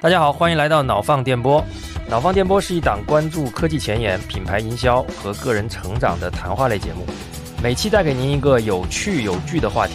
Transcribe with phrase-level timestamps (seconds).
[0.00, 1.62] 大家好，欢迎来到脑放电波。
[2.08, 7.04] 脑放电波是一档关注科技前沿、品牌营销和个人成长的谈话类节目，
[7.60, 9.94] 每期带给您一个有趣有据的话题，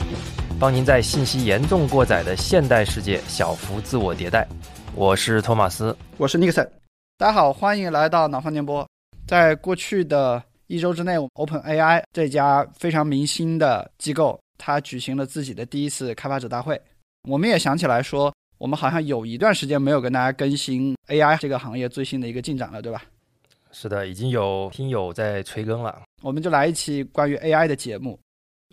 [0.59, 4.45] 帮您在信息严重过载的现代世界小幅自我迭代。
[4.93, 6.69] 我是托马斯，我是尼克森。
[7.17, 8.85] 大家好，欢迎来到脑放电波。
[9.25, 16.79] 在过去的一周之内，Open AI 这家非常明星的机构，它举行了自己的第一次开发者大会。
[17.29, 18.32] 我们也想起来说。
[18.63, 23.03] 我们好像有一段时间没有跟大家更新 AI 这个行业最新的一个进展了，对吧？
[23.73, 26.03] 是的，已经有听友在催更了。
[26.21, 28.17] 我们就来一期关于 AI 的节目。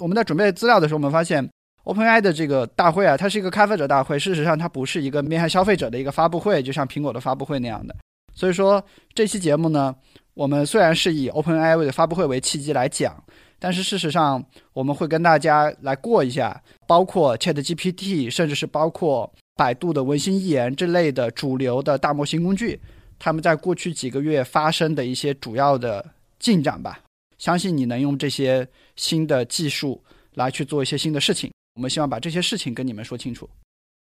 [0.00, 1.44] 我们在准备资料的时候，我们发现
[1.82, 7.96] OpenAI 的这个大会啊，它是一个开发者大会，事实上它不是一个面向消费者的一个发布会，就像苹果的发布会那样的。
[8.32, 8.80] 所以说
[9.12, 9.92] 这期节目呢，
[10.34, 13.20] 我们虽然是以 OpenAI 的发布会为契机来讲。
[13.62, 22.80] 但是事实上，我们会跟大家来过一下，包括 ChatGPT，甚至是包括百度的文心一言这类的主流的大模型工具，
[23.18, 26.02] 他们在过去几个月发生的一些主要的
[26.38, 26.98] 进展吧。
[27.36, 30.02] 相信你能用这些新的技术
[30.32, 31.52] 来去做一些新的事情。
[31.74, 33.46] 我们希望把这些事情跟你们说清楚。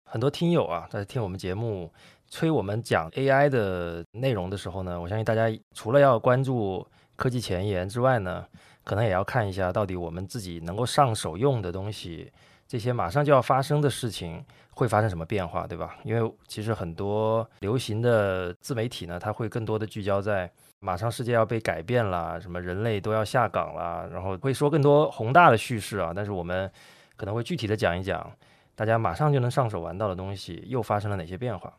[0.08, 1.92] 很多听友啊，在听我们节目
[2.28, 8.46] 催我们讲 AI 的内容的时候呢，我相信大家除了要关注科技前沿之外呢。
[8.82, 12.32] 可能也要看一下，到底我们自己能够上手用的东西，
[12.70, 15.96] 这些马上就要发生的事情会发生什么变化，对吧？
[16.04, 26.12] 因为其实很多流行的自媒体呢，它会更多的聚焦在马上世界要被改变了，什么人类都要下岗了，然后会说更多宏大的叙事啊。
[26.14, 26.70] 但是我们
[27.16, 28.32] 可能会具体的讲一讲，
[28.76, 31.76] 大家马上就能上手玩到的东西又发生了哪些变化。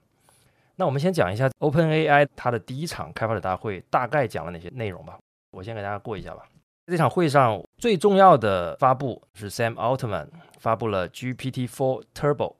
[0.75, 5.17] 那我们先讲一下 OpenAI 它的第一场开发者大会大概讲了哪些内容吧。
[5.51, 6.43] 我先给大家过一下吧。
[6.87, 10.27] 这场会上最重要的发布是 Sam Altman
[10.59, 12.55] 发布了 GPT-4 Turbo，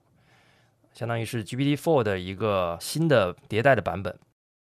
[0.94, 4.18] 相当于是 GPT-4 的一个新的迭代的版本。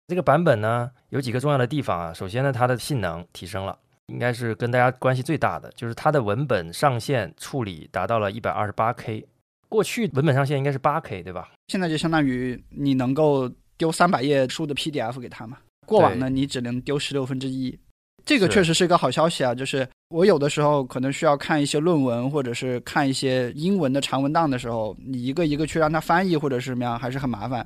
[0.08, 9.28] 这个版本呢有几个重要的地方啊，首先呢它的性能提升了，应该是跟大家关系最大的，就是它的文本上限处理达到了一百二十八 K，
[9.68, 11.52] 过去文本上限应该是八 K 对吧？
[11.68, 17.78] 现在就相当于你能够丢三百页书的 PDF 给他嘛，过往呢你只能丢十六分之一。
[18.28, 19.56] 这个确实是一个好消息啊！
[19.56, 27.66] 就是我有的时候可能需要看一些论文，或者是看一些英文的长文档的时候，你一个一个去让它翻译或者是什么样，还是很麻烦。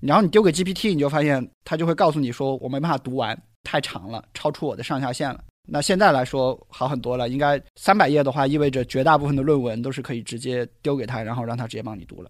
[0.00, 5.44] 然后你丢给 GPT，你就发现它就会告诉你说我没办法读完，太长了，超出我的上下限了。
[5.68, 12.28] 那现在来说好很多了，应该三百页的话，意味着绝大部分的论文都是可以直接丢给他，然后让他直接帮你读了。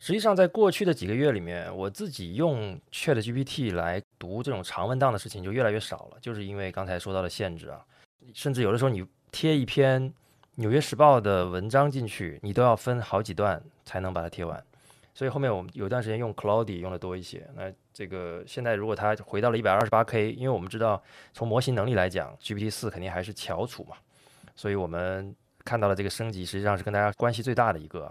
[0.00, 7.84] 实际上，在过去的几个月里面，我自己用 Chat GPT 来读这种长文档的事情就越来越少了，就是因为刚才说到的限制啊，
[8.32, 10.08] 甚至有的时候你贴一篇
[10.54, 14.62] 《纽约时报》的文章进去，你都要分好几段才能把它贴完。
[15.14, 17.44] 所以后面我们有一段时间用 Claude 用的多一些。
[17.56, 23.96] 那这个现在如果它回到了一百二十八 K，因为我们知道从模型能力来讲，GPT 四肯定还是翘楚嘛，
[24.54, 25.34] 所以我们
[25.64, 28.08] 看到了这个升级，实际上是跟大家关系最大的一个。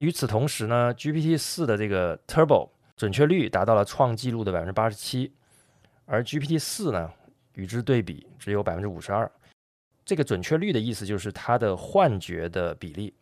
[0.00, 5.30] 与此同时呢，GPT 四的这个 Turbo 准确率达到了创纪录的百分之八十七，
[6.06, 7.10] 而 GPT 四呢
[7.52, 9.30] 与之对比只有百分之五十二。
[10.02, 13.12] 这个准确率的意思就是它的幻觉的比例，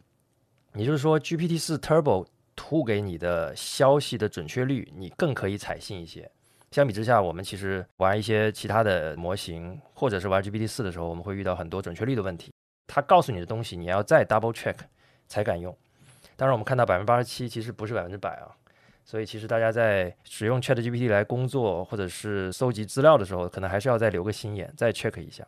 [0.75, 2.25] 也就是说 GPT 四 Turbo
[2.55, 6.31] 吐给你的消息的准确率，你更可以采信一些。
[6.71, 12.53] 相比之下，我们其实玩一些其他的模型，或者是玩 GPT 四的时候，我们会遇到很多准确率的问题。
[12.87, 14.77] 它告诉你的东西，你要再 double check
[15.27, 15.77] 才敢用。
[16.38, 18.47] 当然，我们看到百分之八十七其实不是百分之百啊，
[19.04, 25.44] 所以其实大家在使用 Chat GPT 来工作或者是搜集资料的时候，可能还是要再留个心眼，再 check 一下。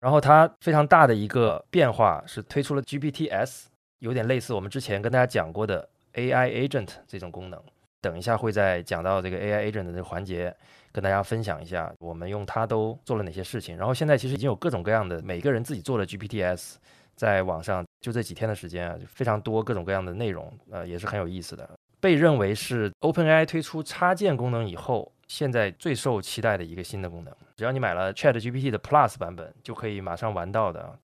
[0.00, 3.66] 然后它非常大的一个变化是推出了 GPTs，
[4.00, 7.62] 有点类似我们之前跟大家讲过的 AI Agent 这种功能。
[8.00, 10.52] 等一下会在讲到这个 AI Agent 的这个环节，
[10.90, 13.76] 跟大家分享一下我们用它都做了哪些事情。
[13.76, 16.74] 然后现在其实已经有各种各样的每个人自己做的 GPTs。
[17.16, 21.66] 在网上就这几天的时间啊，非常多各种各样的内容，呃，也是很有意思的。
[22.00, 27.34] 被认为是 OpenAI 推出插件功能以后，现在最受期待的一个新的功能。
[27.56, 30.98] 只要你买了 ChatGPT 的 Plus 版本，就可以马上玩到的。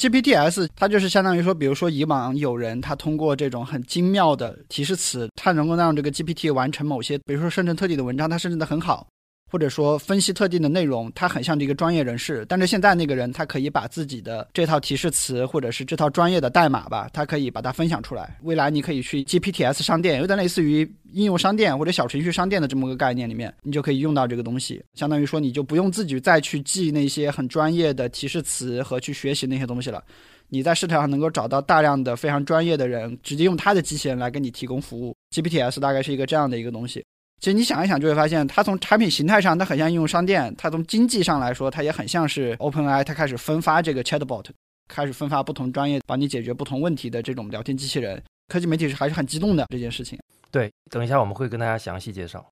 [0.00, 9.08] GPTs 它就是相当于说，比如说以往有人他通过这种很精妙的提示词，它能够让这个 GPT 完成某些，比如说生成特定的文章，它生成的很好。
[9.50, 12.44] 或者说分析特定的内容，他很像这个专业人士。
[12.48, 18.36] 但是现在那个人，他可以把自己的这套提示词，或者是这套专业的代码吧，他可以把它分享出来。
[18.42, 24.82] 未来你可以去 GPTs 商店，有点类似于应用商店或者小程序商店的这么个概念里面，你就可以用到这个东西。
[24.94, 30.02] 相当于说，你就不用自己再去记那些很专业的提示词和去学习那些东西了。
[30.50, 35.14] 你在市场上能够找到大量的非常专业的人，直接用他的机器人来给你提供服务。
[35.34, 37.04] GPTs 大概是一个这样的一个东西。
[37.40, 44.46] 其实你想一想就会发现，它从产品形态上它很像应用商店，它从经济上来说它也很像是 OpenAI，它开始分发这个 Chatbot，
[44.88, 48.20] 开始分发不同专业帮你解决不同问题的这种聊天机器人。
[48.48, 50.18] 科技媒体是还是很激动的这件事情。
[50.50, 52.44] 对，等一下我们会跟大家详细介绍。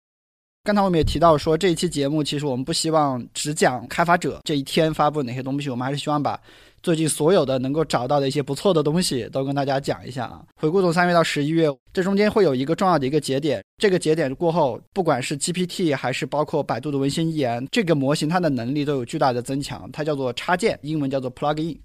[0.65, 6.41] 刚才我们也提到说，这一期节目其实我们不希望只讲开发者这一天发布哪些东西，我们还是希望把
[6.81, 10.41] 最近所有的能够找到的一些不错的东西都跟大家讲一下啊。
[10.59, 21.77] 回顾从三月到十一月，这中间会有一个重要的一个节点，这个节点过后，不管是 GPT 还是包括百度的文心一言，这个模型它的能力都有巨大的增强，它叫做插件，英文叫做 plugin。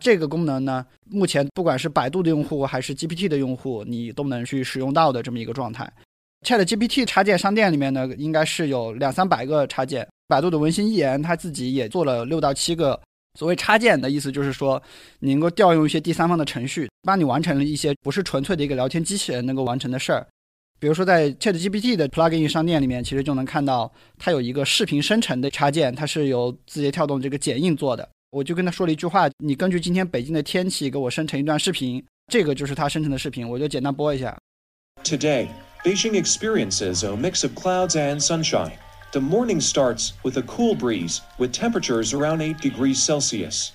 [0.00, 5.92] 这个功能呢，目前不管是百度的用户还是 GPT 的用户，你都能去使用到的这么一个状态。
[6.46, 10.06] Chat GPT 插件商店里面呢，应该是有两三百个插件。
[10.28, 13.00] 百度的文心一言他自己也做了六到七个。
[13.38, 14.82] 所谓插件的意思就是说，
[15.20, 20.26] 你能够调用一些第三方的程序，帮你完成了一些不是纯粹的一个聊天机器人能够完成的事儿。
[20.80, 28.08] 比如说，在 Chat GPT 的 Plugin 商店里面，其实就能看到它有一个视频生成的插件，它是由字节跳动这个剪映做的。
[28.30, 34.36] 我就跟他说了一句话：“你根据今天北京的天气给我生成一段视频。”这个就是它生成的视频，我就简单播一下。
[35.02, 35.48] Today.
[35.88, 38.72] Beijing experiences a mix of clouds and sunshine.
[39.12, 43.70] The morning starts with a cool breeze, with temperatures around 8 degrees Celsius.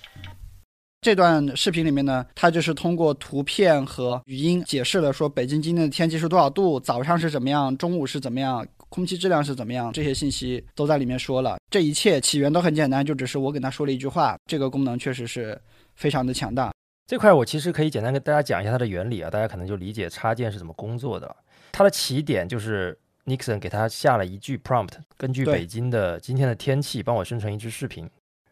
[1.01, 11.57] 这段视频里面呢，它就是通过图片和语音解释了说北京今天的天气是多少度，早上是怎么样，中午是怎么样，空气质量是怎么样，这些信息都在里面说了。
[11.71, 14.35] 这一切起源都很简单，就只是我跟他说了一句话。
[14.45, 15.59] 这个功能确实是
[15.95, 16.71] 非常的强大。
[17.07, 21.35] 这块我其实可以简单跟大家讲一下它的原理啊，大家可能就理解插件是怎么工作的。
[21.73, 28.07] 它的起点就是 Nixon 给他下了一句 prompt，根据北京的今天的天气帮我生成一支视频。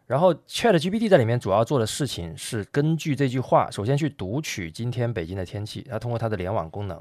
[0.07, 6.99] 然后 Chat GPT 在里面主要做的事情是根据这句话，首先去读取今天北京的天气，它通过它的联网功能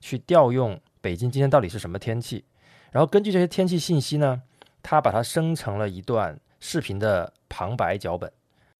[0.00, 2.44] 去调用北京今天到底是什么天气，
[2.90, 4.42] 然后根据这些天气信息呢，
[4.82, 8.32] 它把它生成了一段视频的旁白脚本。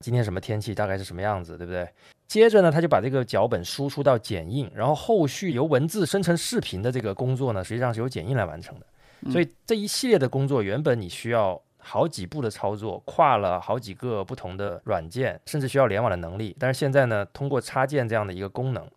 [0.05, 1.89] 今天什么天气，大概是什么样子，对不对？
[2.29, 8.87] 接着呢，他就把这个脚本输出到剪映，然后后续由文字生成视频的这个工作呢，实际上是由剪映来完成的。
[9.33, 16.55] 所以这一系列的工作，原本你需要好几步的操作，跨了好几个不同的软件，甚至需要联网的能力。
[16.61, 18.89] 但是现在呢，通过插件这样的一个功能，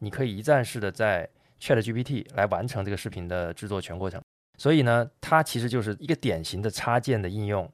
[0.00, 1.28] 你可以一站式的在
[1.60, 4.20] Chat GPT 来完成这个视频的制作全过程。
[4.56, 7.70] 所以呢，它其实就是一个典型的插件的应用。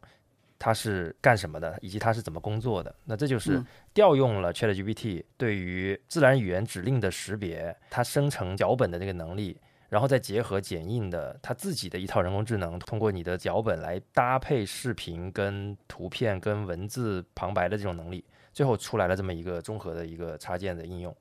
[0.65, 2.95] 它是干什么的，以及它是怎么工作的？
[3.05, 3.63] 那这就是
[3.93, 18.25] 调用了 ChatGPT 对于自然语言指令的识别，它生成脚本的这个能力，然后再结合剪映的它自己的一套人工智能，通过你的脚本来搭配视频、跟图片、跟文字旁白的这种能力，
[18.55, 21.15] 最后出来了这么一个综合的一个插件的应用。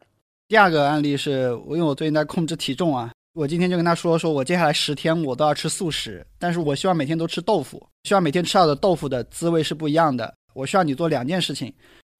[0.47, 3.11] 第二个案例是，因为我最近在控制体重啊。
[3.33, 10.31] 我今天就跟他说，说我接下来十天我都要吃素食，但是我希望每天都吃豆腐，希望每天吃到的豆腐的滋味是不一样的。
[10.53, 11.73] 我需要你做两件事情，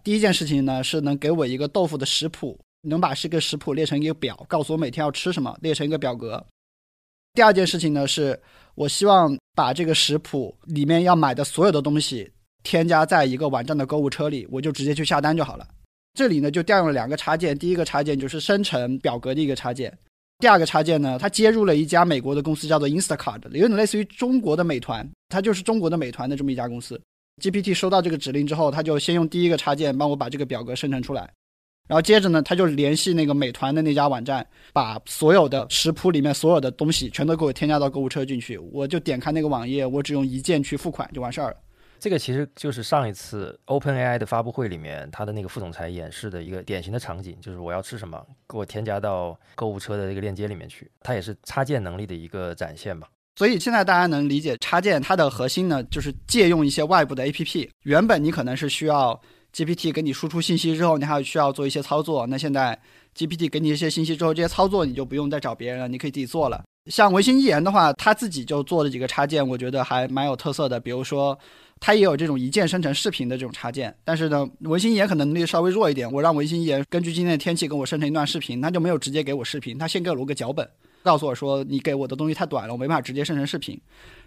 [0.04, 6.44] 第一件事情呢是能给我一个豆腐的食谱，能把这个食谱列成一个表，告诉我每天要吃什么，列成一个表格。
[7.36, 8.39] 第二件事情呢是，
[8.74, 12.31] 我希望把这个食谱里面要买的所有的东西
[12.63, 15.68] 添加在一个网站的购物车里，我就直接去下单就好了。
[16.15, 19.96] 这里呢就调用了两个插件，第一个插件就是生成表格的一个插件。
[20.40, 27.00] 第二个插件呢，它接入了一家美国的公司，叫做 Instacart，有点类似于中国的美团，它就是中国的美团的这么一家公司。
[27.42, 31.22] GPT 收到这个指令之后，它就先用第一个插件帮我把这个表格生成出来，
[31.88, 41.58] 然后接着呢，它就联系那个美团的那家网站，把所有的食谱里面所有的东西全都给我添加到购物车进去，我就点开那个网页，我只用一键去付款就完事儿了。
[42.03, 50.91] 这个其实就是上一次 OpenAI 的发布会里面，他的那个副总裁演示的一个典型的场景，就是我要吃什么，给我添加到购物车的这个链接里面去。
[51.00, 53.07] 它也是插件能力的一个展现吧。
[53.38, 57.69] 所以现在大家能理解插件它的核心呢，就是借用一些外部的 APP。
[57.83, 59.17] 原本你可能是需要
[59.53, 62.27] GPT 给你输出信息之后，你还需要做一些操作。
[62.27, 62.77] 那现在
[63.15, 66.62] GPT 给你一些信息之后，这些操作你就不用再找别人了，你可以自己做了。
[66.91, 70.77] 像文心一言的话，他自己就做了几个插件，我觉得还蛮有特色的。
[70.81, 71.39] 比如说。
[71.86, 76.10] 它也有这种一键生成视频的这种插件，但是呢，文心一言可能能力稍微弱一点。
[76.10, 80.66] 我让文心一言根据今天的天气给我生成一段视频，它就没有直接给我视频，它先给了我个脚本，
[81.04, 83.78] 告诉我说你给我的东西太短了，我没办法直接生成视频。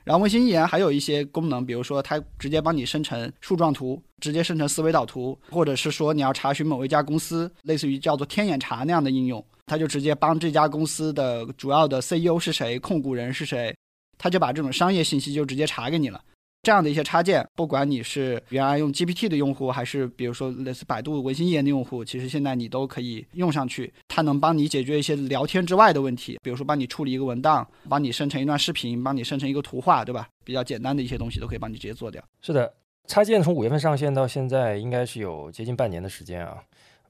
[0.04, 13.74] 然后文心一言还有一些功能，比如说它直接帮你生成树状图，直接生成思维导图，或者是说你要查询某一家公司，类似于叫做天眼查那样的应用，它就直接帮这家公司的主要的 CEO 是谁，控股人是谁，
[14.18, 16.20] 它就把这种商业信息就直接查给你了。
[16.66, 23.94] 这样的一些插件，不管你是原来用 GPT 的用户，还是比如说类似百度文心一言的用户，其实现在你都可以用上去。
[24.08, 30.26] 它能帮你解决一些聊天之外的问题，比如说帮你处理一个文档，帮你生成一段视频，帮你生成一个图画，对吧？
[30.42, 32.20] 比较简单的一些东西都可以帮你直接做掉。
[32.42, 32.74] 是的，
[33.06, 36.56] 插件从五月份上线到现在，应该是有接近半年的时间啊。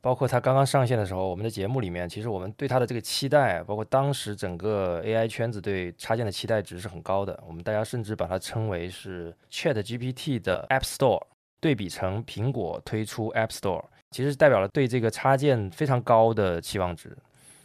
[0.06, 7.36] 包括它刚刚上线的时候，我们的节目里面，其实我们对它的这个期待，包括当时整个 AI 圈子对插件的期待值是很高的。
[7.44, 11.20] 我们大家甚至把它称为是 Chat GPT 的 App Store，
[11.60, 13.82] 对比成苹果推出 App Store，
[14.12, 17.18] 其实代表了对这个插件非常高的期望值。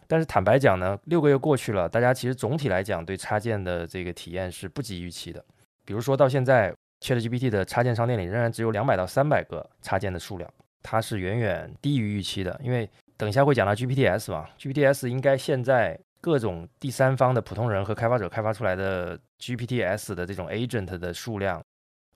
[0.07, 5.45] 但是坦白讲呢，六个月过去了，大家其实总体来讲对插件的这个体验是不及预期的。
[5.85, 10.51] 比如说到现在，Chat GPT 的插件商店里仍然只有两百到三百个插件的数量。
[10.83, 21.61] 它是远远低于预期的，因为等一下会讲到 GPTs 嘛，GPTs 应该现在各种第三方的普通人和开发者开发出来的 GPTs 的这种 agent 的数量，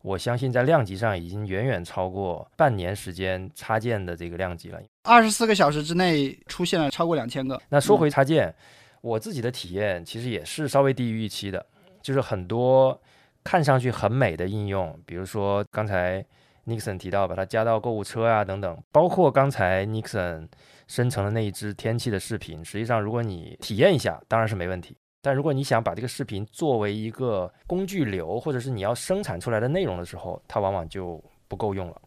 [0.01, 4.81] 我相信在量级上已经远远超过半年时间插件的这个量级了。
[5.03, 7.61] 二十四个小时之内出现了超过两千个。
[7.69, 8.53] 那说回插件，
[9.01, 11.63] 我自己的体验其实也是稍微低于预期的，
[12.01, 12.99] 就是很多
[13.43, 16.25] 看上去很美的应用，比如说刚才。
[16.65, 20.47] Nixon 提到把它加到购物车啊等等，包括刚才 Nixon
[20.87, 22.63] 生成的那一支天气的视频。
[22.65, 24.97] 实际上，如果你体验一下，当然是没问题。
[25.21, 32.01] 但如果你想把这个视频作为一个工具流，或者是你要生产出来的内容的时候，它往往就不够用了。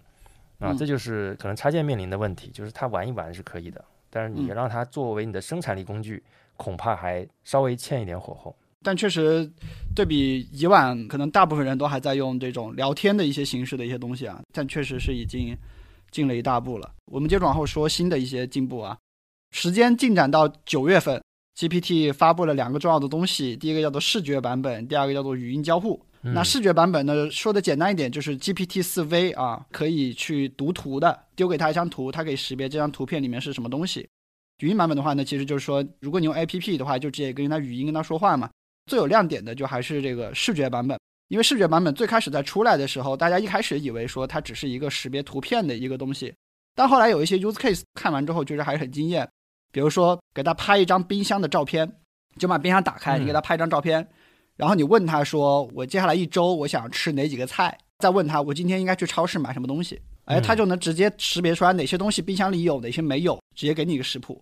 [0.60, 6.22] 啊，这就是可能插件面临的问题，就是它玩一玩是可以的，但是你让它作为你的生产力工具，
[6.56, 8.56] 恐怕还稍微欠一点火候。
[8.84, 9.50] 但确实，
[9.94, 15.56] 对比以往，可能大部分人都还在用这种聊天的一些形式的一些东西啊，但确实是已经
[16.10, 16.90] 进了一大步了。
[17.06, 18.96] 我们接着往后说新的一些进步啊。
[19.50, 21.20] 时间进展到九月份
[21.58, 26.00] ，GPT 发布了两个重要的东西，第一个叫做视觉版本，第二个叫做语音交互。
[26.20, 34.06] 那视觉版本呢，说的简单一点，就是 GPT 四 V 啊，可以去读图的，丢给他一张图，它可以识别这张图片里面是什么东西。
[34.58, 38.50] 语音版本的话呢，其实就是说，如果你用 APP 的话，就直接跟他语音跟他说话嘛。
[38.88, 46.34] 最有亮点的就还是这个视觉版本，因为视觉版本最开始在出来的时候，大家一开始以为说它只是一个识别图片的一个东西，
[46.74, 49.28] 但后来有一些 use case 看完之后，觉得还是很惊艳。
[49.70, 51.86] 比如说给他拍一张冰箱的照片，
[52.38, 54.06] 就把冰箱打开，你给他拍一张照片，
[54.56, 64.40] 然后你问他说我接下来一周我想吃哪几个菜，再问他我今天应该去超市买什么东西，哎，他就能直接识别出来哪些东西冰箱里有，哪些没有，直接给你一个食谱。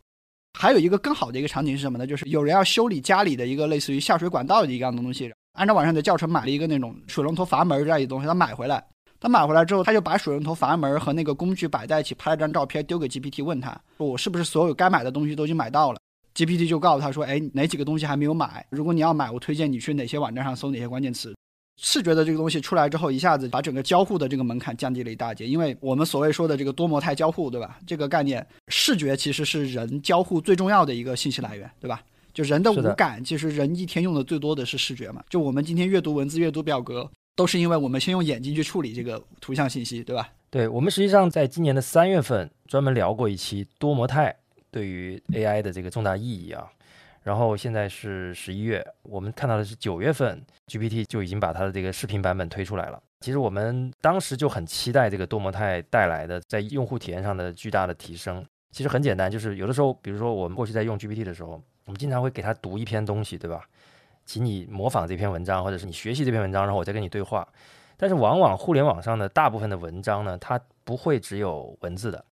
[0.58, 2.06] 还有一个更好的一个场景是什么呢？
[2.06, 8.82] 就是有人要修理家里的一个类似于下水管道的一样的东西，按照网上的教程买了一个那种水龙头阀门这样一东西，他买回来，
[9.20, 15.98] 他买回来之后，他就把水龙头阀门和那个工具摆在一起，拍了张照片丢给 GPT，问他我是不是所有该买的东西都已经买到了
[16.34, 18.64] ？GPT 就告诉他说，哎，哪几个东西还没有买？
[18.70, 21.34] 如果你要买，我推荐你去哪些网站上搜哪些关键词。
[21.76, 25.46] 视觉的这个东西出来之后，一下子把整个交互的这个门槛降低了一大截。
[25.46, 27.78] 因为我们所谓说的这个多模态交互，对吧？
[27.86, 32.02] 这个概念，视觉其实是人交互最重要的一个信息来源，对吧？
[32.32, 35.22] 就人的五感，其实人一天用的最多的是视觉嘛。
[35.28, 40.28] 就我们今天阅读文字、阅读表格，都是因为我们先用眼睛去处理这个图像信息，对吧？
[40.50, 44.34] 对，我们实际上在今年的三月份专门聊过一期多模态
[44.70, 46.66] 对于 AI 的这个重大意义啊。
[47.26, 53.02] 然后现在是十一月，我们看到的是九月份，GPT 就已经把它的这个视频版本推出来了。
[53.18, 58.46] 其实我们当时就很期待这个多模态带来的在用户体验上的巨大的提升。
[58.70, 63.64] 其实很简单，就是有的时候，比如说我们过去在用 GPT 的时候，我们经常会给他读一篇东西，对吧？
[64.24, 67.44] 请你模仿这篇文章，或者是你学习这篇文章，然后我再跟你对话。
[67.96, 72.24] 但是往往互联网上的大部分的文章呢，它不会只有文字的，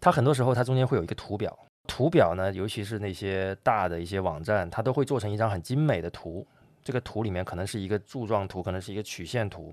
[0.00, 1.54] 它很多时候它中间会有一个图表。
[1.86, 6.46] 图表呢，尤其是那些大的一些网站，它都会做成一张很精美的图。
[6.84, 9.72] 这个图里面可能是一个柱状图，可能是一个曲线图。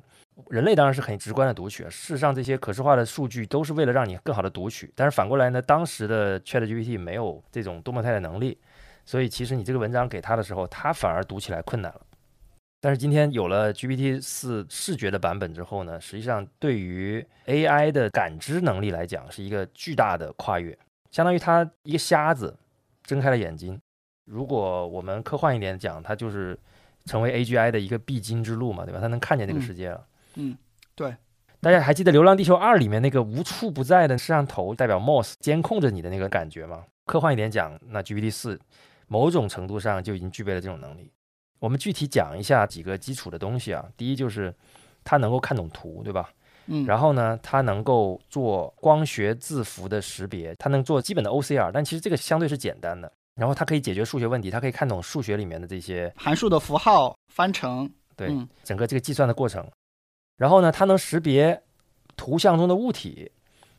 [0.49, 1.83] 人类当然是很直观的读取。
[1.85, 4.91] 事实上，这些可视化的数据都是为了让你更好的读取。
[4.95, 8.59] 但是反过来呢，当时的 ChatGPT 没有这种多模态的能力，
[9.05, 12.01] 所以其实你这个文章给他的时候，他反而读起来困难了。
[12.79, 20.77] 但是今天有了 GPT 四视觉的版本之后呢，实际上对于 AI 的感知能力来讲，是一个巨大的跨越。
[21.11, 22.57] 相当于他一个瞎子
[23.03, 23.79] 睁开了眼睛。
[24.25, 26.57] 如果我们科幻一点讲，他就是
[27.05, 28.99] 成为 AGI 的一个必经之路嘛，对吧？
[28.99, 30.05] 他能看见这个世界了。
[30.35, 30.57] 嗯，
[30.95, 31.15] 对。
[31.61, 36.85] 大家还记得《流浪地球二》里面那个无处不在的摄像头代表 Moss 监控着你的那个感觉吗？
[37.05, 38.57] 科幻一点讲，那 GPT 四
[39.07, 41.11] 某种程度上就已经具备了这种能力。
[41.57, 43.85] 我们具体讲一下几个基础的东西啊。
[43.97, 44.53] 第一就是
[45.03, 46.29] 它能够看懂图，对吧？
[46.69, 53.11] 嗯，然后呢，它能够做光学字符的识别，它能做基本的 OCR，但其实这个相对是简单的。
[53.35, 58.29] 然后它可以解决数学问题，它可以看懂数学里面的这些函数的符号、方程，对
[58.63, 59.65] 整个这个计算的过程。
[60.37, 61.59] 然后呢，它能识别
[62.15, 63.31] 图像中的物体，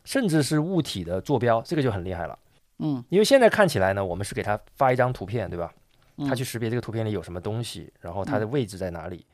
[0.03, 2.37] 甚至是物体的坐标，这个就很厉害了。
[2.79, 5.71] 嗯，因为现在看起来呢，我们是给它发一张图片，对吧？
[6.17, 9.25] 嗯它去识别这个图片里有什么东西，然后它的位置在哪里。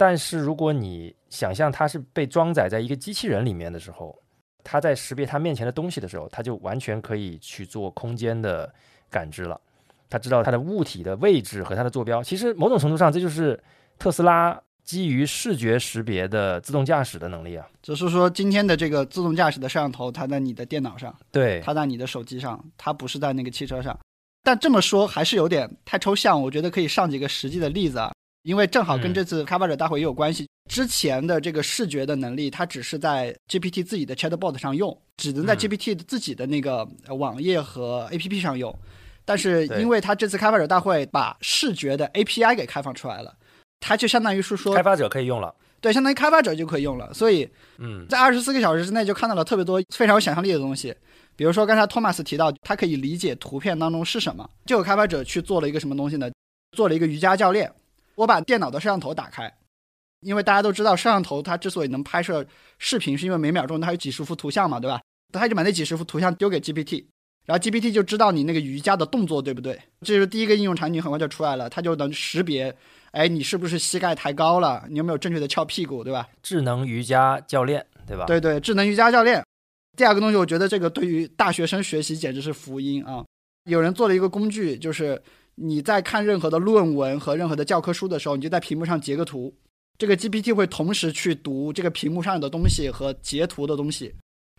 [0.00, 4.18] 但是如果你想象它是被装载在一个机器人里面的时候，
[4.64, 8.72] 它在识别它面前的东西的时候，它就完全可以去做空间的
[9.10, 9.60] 感知了。
[10.08, 12.22] 它知道它的物体的位置和它的坐标。
[12.22, 13.62] 其实某种程度上，这就是
[13.98, 17.68] 特斯拉基于视觉识别的自动驾驶的能力啊。
[17.82, 23.94] 只是说今天的这个自动驾驶的摄像头，它在你的电脑上，对，它在你的手机上，它不是在那个汽车上。
[24.42, 28.10] 但这么说还是有点太抽象，我觉得可以上几个实际的例子啊，
[28.42, 30.48] 因为正好跟嗯这次开发者大会也有关系。
[30.70, 38.74] 之前的这个视觉的能力，它只是在 GPT 自己的 Chatbot 上用，只能在嗯 GPT 自己的那个呃网页和 APP 上用。
[39.24, 43.34] 但是因为它这次开发者大会把视觉的 API 给开放出来了，
[43.80, 45.54] 它就相当于是说开，发者可以用了。
[45.80, 47.12] 对，相当于开发者就可以用了。
[47.14, 50.94] 所以嗯，在二十四个小时之内就看到了特别多非常有想象力的东西。
[51.36, 56.30] 比如说刚才托马斯提到，他可以理解图片当中是什么，就有开发者去做了一个什么东西呢？
[56.76, 57.72] 做了一个瑜伽教练。
[58.20, 59.50] 我把电脑的摄像头打开，
[60.20, 62.46] 因为大家都知道摄像头它之所以能拍摄
[62.78, 65.00] 视频，是因为每秒钟它有几十幅图像嘛，对吧？
[65.32, 67.06] 他就把那几十幅图像丢给 GPT，
[67.46, 69.80] 然后 GPT 就知道你那个瑜伽的动作对不对？
[70.02, 72.76] 这就是第一个应用场景，很快就出来了，它就能识别，
[73.12, 74.84] 哎，你是不是膝盖抬高了？
[74.90, 76.28] 你有没有正确的翘屁股，对吧？
[76.42, 78.26] 智能瑜伽教练，对吧？
[78.26, 79.42] 对对，智能瑜伽教练。
[79.96, 83.24] 第二个东西，我觉得这个对于大学生学习简直是福音啊！
[83.64, 85.20] 有人做了一个工具，就是
[85.54, 89.54] 你在看任何的论文和任何的教科书的时候，你就在屏幕上截个图，
[89.98, 94.14] 这个 GPT 会同时去读这个屏幕上的东西和截图的东西，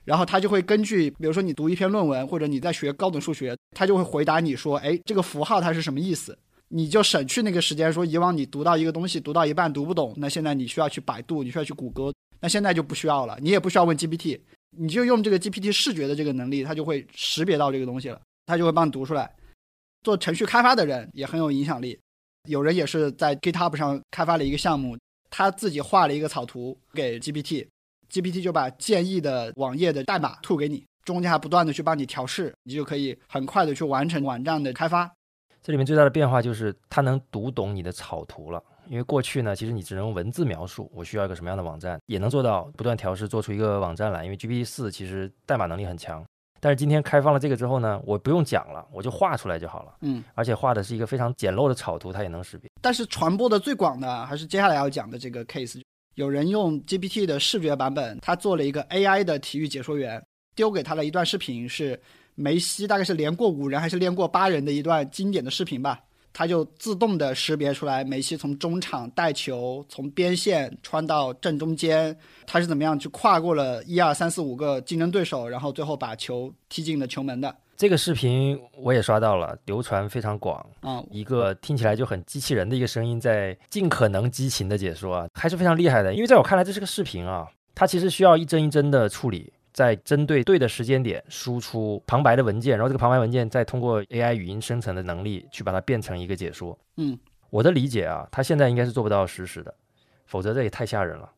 [0.06, 6.38] 然后它就会根据，比如说你读一篇论文，或者你在学高等数学，它就会回答你说，哎，这个符号它是什么意思？
[6.74, 14.40] 你就省去那个时间，说以往你读到一个东西读到一半读不懂，那现在你需要去百度，你需要去谷歌，那现在就不需要了，你也不需要问 GPT，
[14.78, 19.30] 你就用这个 GPT 视觉的这个能力，它就会识别到这个东西了，它就会帮你读出来。
[20.04, 22.00] 做程序开发的人也很有影响力，
[22.50, 24.98] 有人也是在 GitHub 上开发了一个项目，
[25.30, 35.12] 他自己画了一个草图给 GPT，GPT 就把建议的网页的代码吐给你，中间还不断的去帮你调试，你就可以很快的去完成网站的开发。
[35.62, 38.64] 这里面最大的变化就是它能读懂你的草图了。
[38.90, 44.26] 因为过去呢，其实你只能用文字描述我需要一个什么样的网站，也能做到不断调试，做出一个网站来。
[44.26, 46.26] 因为 GPT 四其实代码能力很强，
[46.62, 52.70] 但是今天开放了这个之后呢，我不用讲了，我就画出来就好了，嗯，而且画的是一个非常简陋的草图，它也能识别。
[52.80, 55.82] 但是传播的最广的还是接下来要讲的这个 case，
[56.14, 60.24] 有人用 GPT 的视觉版本，他做了一个 AI 的体育解说员，
[60.56, 62.00] 丢给他了一段视频，是
[62.36, 66.00] 梅西大概是连过五人还是连过八人的一段经典的视频吧。
[66.34, 72.16] 他就自动的识别出来梅西从中场带球，从边线穿到正中间，
[72.46, 77.54] 他是怎么样去跨过了一二三四五个竞争对手，然后最后把球踢进了球门的。
[77.76, 80.64] 这个视频我也刷到了，流传非常广。
[80.82, 86.14] 啊、一个听起来就很机器人的一个声音，在尽可能激情的解说啊，还是非常厉害的。
[86.14, 96.78] 因为在我看来，这是个视频啊，它其实需要一帧一帧的处理，在针对对的时间点输出旁白的文件，然后这个旁白文件再通过 AI 语音生成的能力去把它变成一个解说。
[96.98, 97.18] 嗯，
[97.50, 99.74] 我的理解啊，它现在应该是做不到实时的，
[100.26, 101.30] 否则这也太吓人了。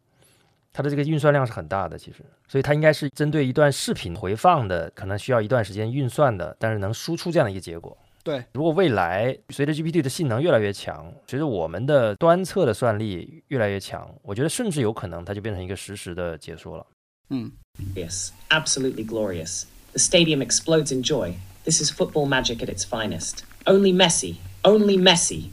[0.76, 7.96] 它的这个运算量是很大的，其实，所以它应该是针对一段视频回放的，可能需要一段时间运算的，但是能输出这样的一个结果。
[8.24, 16.88] 对，如果未来随着 GPT 的性能越来越强，随着我们的端侧的算力越来越强，我觉得甚至有可能它就变成一个实时的解说了。
[17.30, 19.66] 嗯，Glorious, absolutely glorious.
[19.94, 21.36] The stadium explodes in joy.
[21.64, 23.44] This is football magic at its finest.
[23.66, 25.50] Only Messi, only Messi.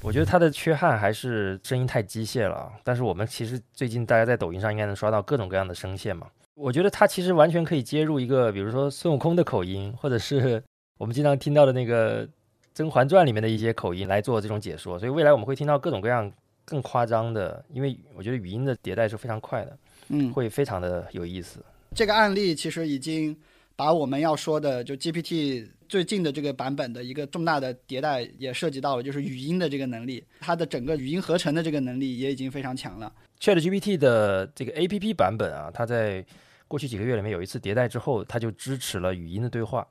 [0.00, 6.26] 我觉得它的缺憾还是声音太机械了，但是我们其实最近大家在抖音上应该能刷到各种各样的声线嘛。
[6.54, 10.62] 我觉得它其实完全可以接入一个，比如说孙悟空的口音，或者是
[10.96, 12.26] 我们经常听到的那个
[12.74, 14.98] 《甄嬛传》里面的一些口音来做这种解说。
[14.98, 16.30] 所以未来我们会听到各种各样
[16.64, 19.76] 更夸张的，因为我觉得语音的迭代是非常快的，
[20.08, 21.64] 嗯，会非常的有意思。
[21.94, 23.36] 这个案例其实已经
[23.76, 33.12] 把我们要说的就 GPT 最近的这个版本的一个重大的迭代也涉及到了，就是语音的这个能力，它的整个语音合成的这个能力也已经非常强了。
[33.40, 36.24] ChatGPT 的这个 APP 版本啊，它在
[36.66, 39.86] 过去几个月里面有一次迭代之后，它就支持了语音的对话。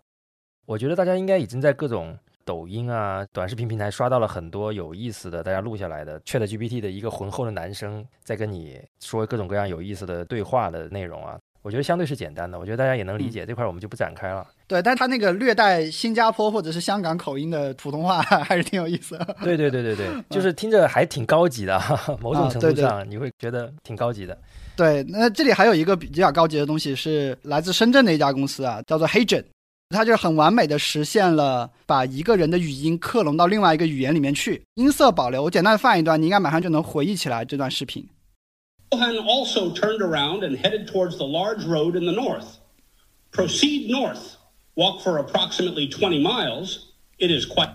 [0.65, 11.37] 我觉得大家应该已经在各种抖音啊、短视频平台刷到了很多有意思的，大家录下来的 ChatGPT 的一个浑厚的男生在跟你说各种各样有意思的对话的内容啊。
[11.61, 14.45] 我觉得相对是简单的，我觉得大家也能理解，这块我们就不展开了。
[14.67, 19.37] 对，但他那个略带新加坡或者是香港口音的普通话还是挺有意思的。
[19.41, 21.81] 对对对对对，就是听着还挺高级的，
[22.19, 24.37] 某种程度上你会觉得挺高级的。
[24.75, 29.45] 对，那这里还有一个比较高级的东西是来自深圳的一家公司啊，叫做 Hagen，
[29.93, 35.43] 它就是很完美的实现了把一个人的语音克隆到另外一个语言里面去，音色保留。
[35.43, 38.07] 我简单放一段，你应该马上就能回忆起来这段视频。
[38.89, 42.57] Johan also turned around and headed towards the large road in the north.
[43.31, 44.37] Proceed north.
[44.75, 46.77] Walk for approximately 20 miles.
[47.17, 47.69] It is quite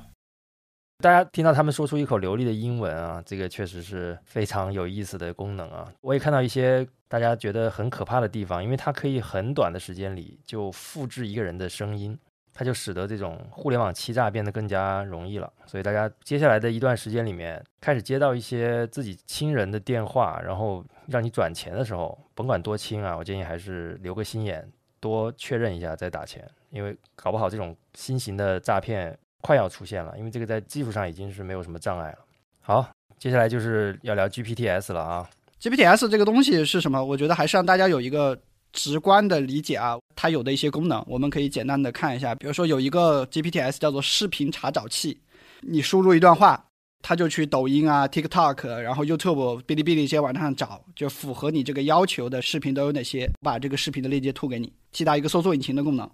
[1.00, 5.86] 大家听到他们说出一口流利的英文啊，这个确实是非常有意思的功能啊。
[6.00, 12.16] 我也看到一些大家觉得很可怕的地方，因为它可以很短的时间里就复制一个人的声音，
[12.52, 15.50] 它就使得这种互联网欺诈变得更加容易了。
[15.64, 32.18] 所以大家接下来的一段时间里面，开始接到一些自己亲人的电话，然后让你转钱的时候，甭管多亲啊，我建议还是留个心眼，多确认一下再打钱，因为搞不好这种新型的诈骗快要出现了，因为这个在技术上已经是没有什么障碍了。
[32.60, 32.86] 好，
[33.18, 35.30] 接下来就是要聊 GPTs 了啊。
[35.60, 37.04] GPTs 这个东西是什么？
[37.04, 38.38] 我觉得还是让大家有一个
[38.72, 39.98] 直观的理解啊。
[40.14, 42.34] 它有的一些功能，我们可以简单的看一下。
[42.34, 45.20] 比如说有一个 GPTs 叫做视频查找器，
[45.60, 46.64] 你输入一段话，
[47.02, 56.08] 它就去抖音啊、TikTok，然后 YouTube、哔哩哔哩这些网站上找，就符合你这个要求的视频都有哪些，把这个视频的链接吐给你，起到一个搜索引擎的功能。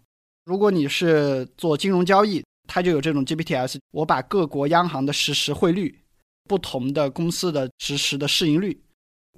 [0.44, 5.98] 如果你是做金融交易，它就有这种 GPTs，我把各国央行的实时汇率、
[6.46, 8.78] 不同的公司的实时的市盈率。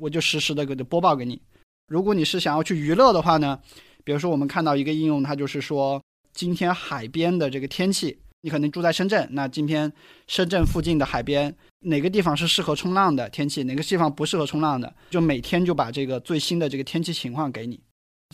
[0.01, 1.41] 我就实时的给它播报给你。
[1.89, 3.59] 如果你是想要去娱乐的话呢，
[4.05, 9.93] 比如说我们看到一个应用，它就是说今天海边的这个天气，你可能住在深圳，那今天
[10.27, 17.81] 深圳附近的海边哪个地方是适合冲浪的天气，哪个地方不适合冲浪的，就每天就把这个最新的这个天气情况给你。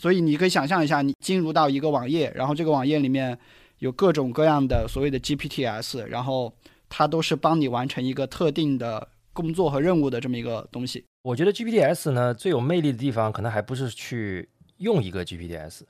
[0.01, 3.37] 所以你可以想象一下，你进入到一个网页，然后这个网页里面
[3.77, 6.51] 有各种各样的所谓的 GPTs，然后
[6.89, 11.03] 它都是帮你完成一个特定的工作和任务的这么一个东西。
[11.23, 15.81] 我觉得 GPTs 呢最有魅力的地方，可能还不是去用一个 GPTs，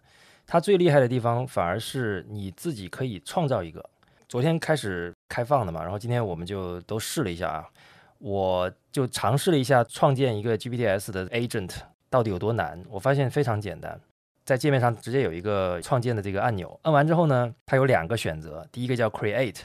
[0.47, 3.87] 它最厉害的地方反而是你自己可以创造一个。
[4.29, 7.69] 昨天开始开放的嘛，然后今天我们就都试了一下啊，
[8.17, 11.75] 我就尝试了一下创建一个 GPTs 的 agent
[12.09, 13.99] 到底有多难，我发现非常简单，
[14.43, 19.61] 在界面上直接有一个创建的这个按钮，按完之后呢，它有两个选择，第一个叫 create，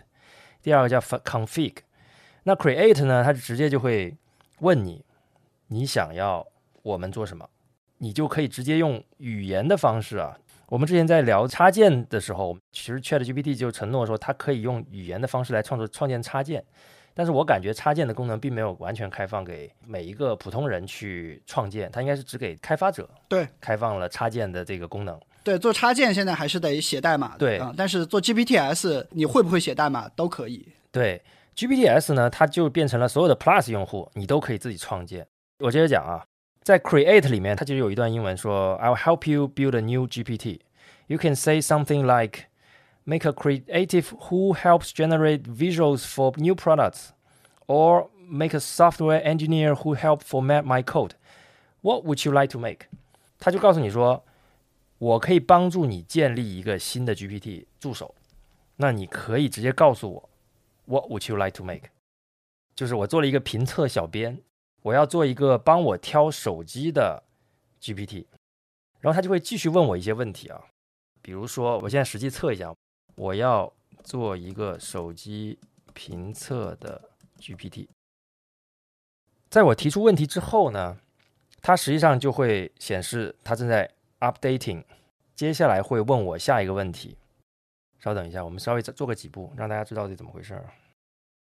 [0.63, 1.75] 第二个叫 config。
[2.49, 4.17] 那 create 呢，它直接就会
[4.61, 5.05] 问你。
[5.67, 6.47] 你想要
[6.83, 7.47] 我们做什么，
[7.99, 10.35] 你就可以直接用语言的方式啊。
[10.71, 16.65] 我们之前在聊插件的时候，其实 Chat GPT 就承诺说它可以用语言的方式来创作创建插件，
[17.13, 25.21] 但是我感觉插件的功能并没有完全开放给每一个普通人去创建，它应该是只给开发者对开放了插件的这个功能。
[25.45, 30.67] 对，做插件现在还是得写代码的，对啊、但是做 GPTs 你会不会写代码都可以。
[30.91, 31.21] 对
[31.58, 35.28] GPTs 呢，它就变成了所有的 Plus 用户你都可以自己创建。
[35.60, 36.26] 我接着讲啊，
[36.62, 40.62] 在 Create 里面，它就有一段英文说：“I will help you build a new GPT.
[41.08, 42.46] You can say something like,
[43.04, 47.10] make a creative who helps generate visuals for new products,
[47.68, 51.12] or make a software engineer who help format my code.
[51.82, 52.88] What would you like to make？”
[53.40, 54.24] 他就告诉你说，
[54.98, 58.16] 我可以帮助你建立一个新的 GPT 助手。
[58.78, 60.30] 那你可以直接告诉我
[60.89, 61.91] ，What would you like to make？
[62.75, 64.43] 就是我做了一个评测小编。
[64.83, 67.25] 我要做一个帮我挑手机的
[67.81, 68.25] GPT，
[69.01, 70.65] 然后他就会继续问我一些问题啊，
[71.21, 72.73] 比如说我现在实际测一下，
[73.17, 73.71] 我要
[74.05, 75.59] 做一个手机
[75.95, 77.89] 评测的 GPT，
[79.51, 80.97] 在我提出问题之后呢，
[81.61, 84.85] 它实际上就会显示它正在 updating，
[85.35, 87.19] 接下来会问我下一个问题。
[87.99, 90.73] 稍等一下，我们稍微再做个几步，让大家知道这怎么回事儿。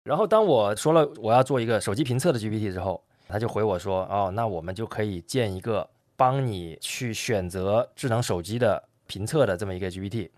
[0.09, 10.31] 然后当我说了我要做一个手机评测的 GPT 之后，他就回我说：“哦，那我们就可以建一个帮你去选择智能手机的评测的这么一个 GPT。”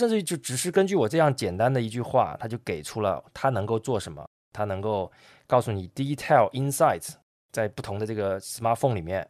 [0.00, 5.12] 甚至就只是根据我这样简单的一句话，他就给出了他能够做什么，他能够
[5.46, 7.10] 告诉你 detail insights，
[7.52, 9.28] 在不同的这个 smartphone 里面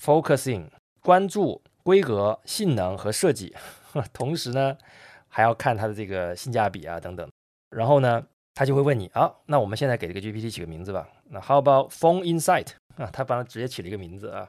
[0.00, 0.68] focusing
[1.00, 3.52] 关注规格、性能和设计，
[4.14, 4.78] 同时呢
[5.26, 7.28] 还要看它的这个性价比啊等等。
[7.70, 8.24] 然后呢，
[8.56, 11.06] 他就会问你啊，那我们现在给这个 GPT 起个名字吧。
[11.28, 13.06] 那 How about Phone Insight 啊？
[13.12, 14.48] 他帮他直接起了一个名字啊，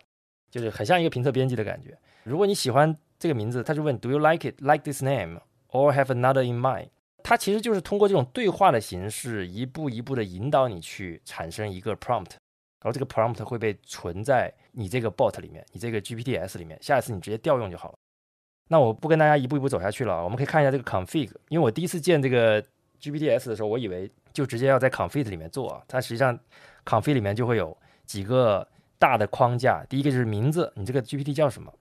[0.50, 1.96] 就是很像一个评测编辑的感觉。
[2.24, 4.62] 如果你喜欢这个名字，他就问 Do you like it?
[4.62, 5.42] Like this name
[5.72, 6.88] or have another in mind？
[7.22, 12.32] 他其实就是通过这种对话的形式，一步一步的引导你去产生一个 prompt，
[12.80, 16.82] 然后这个 prompt 会被存在你这个 bot 里面，你这个 GPTs 里面。
[16.82, 17.96] 下一次你直接调用就好了。
[18.70, 21.30] 那我不跟大家一步一步走下去了，我们可以看一下这个 config。
[21.50, 22.64] 因为我第一次见这个
[23.02, 26.38] GPTs 的时候，我以为就直接要在 config 里面做啊，它实际上
[26.86, 28.68] config 里面就会有几个
[29.00, 29.84] 大的框架。
[29.86, 31.72] 第一个就是名字，你这个 GPT 叫什么；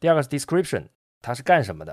[0.00, 0.86] 第二个是 description，
[1.20, 1.92] 它是干什么的；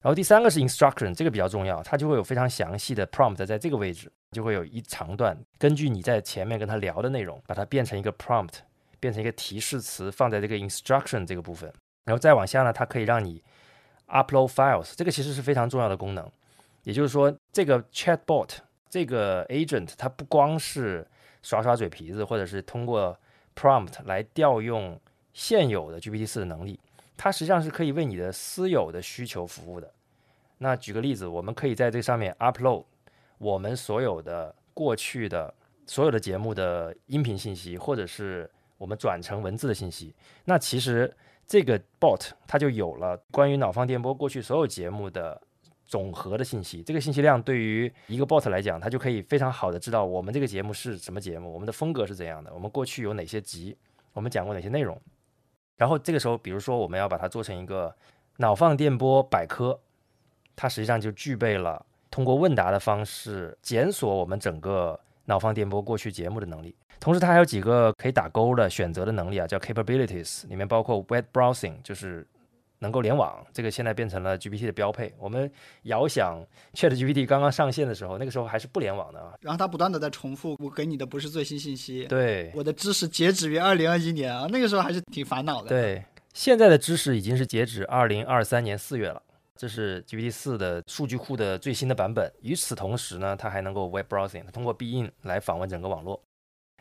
[0.00, 8.54] 然后第三个是 instruction，这个比较重要，它就会有非常详细的 prompt 在这个位置，就会有一长段，根据你在前面跟他聊的内容，把它变成一个 prompt，
[9.00, 11.72] 变成一个提示词，放在这个 instruction 这个部分。
[12.04, 13.42] 然后再往下呢，它可以让你
[14.08, 16.30] upload files，这个其实是非常重要的功能。
[16.84, 18.50] 也就是说，这个 chatbot
[18.88, 21.06] 这个 agent 它不光是
[21.42, 23.18] 耍耍嘴皮子，或者是通过
[23.56, 24.98] prompt 来调用
[25.32, 26.78] 现有的 GPT 四的能力，
[27.16, 29.92] 它实际上是可以为你的私有的需求服务的。
[30.58, 32.84] 那举个例子，我们可以在这上面 upload
[33.38, 35.52] 我们所有的过去的
[35.86, 40.14] 所有的节目的音频信息，或者是我们转成文字的信息。
[40.44, 41.12] 那其实
[41.46, 45.40] 这个 bot 它就有了关于脑放电波过去所有节目的
[45.94, 46.82] 总和的信息。
[46.82, 53.76] 这个信息量对于一个 bot 来讲，它就可以非常好的知道我们这个节目是什么节目，我们的风格是怎样的，我们过去有哪些集，
[54.12, 55.00] 我们讲过哪些内容。
[55.76, 57.94] 然后这个时候，比如说我们要把它做成一个
[58.38, 59.78] 脑放电波百科，
[60.56, 66.74] 它实际上就具备了通过问答的方式检索我们整个脑放电波过去节目的能力。
[66.98, 72.26] 同时，它还有几个可以打勾的选择的能力啊，叫 capabilities，里面包括 web browsing，就是
[72.84, 75.10] 能够联网，这个现在变成了 GPT 的标配。
[75.18, 75.50] 我们
[75.84, 76.38] 遥想
[76.74, 79.32] Chat GPT 刚刚上线的时候，那个时候还是不联网的啊。
[79.40, 89.22] 然后它不断的在重复，我给你的不是最新信息，对我的知识截止于二零二一年啊，那个时候还是挺烦恼的。，对，现在的知识已经是截止二零二三年四月了。
[89.56, 92.30] 这是 GPT 四的数据库的最新的版本。
[92.42, 96.20] 与此同时呢，它还能够 web browsing，它通过必应来访问整个网络。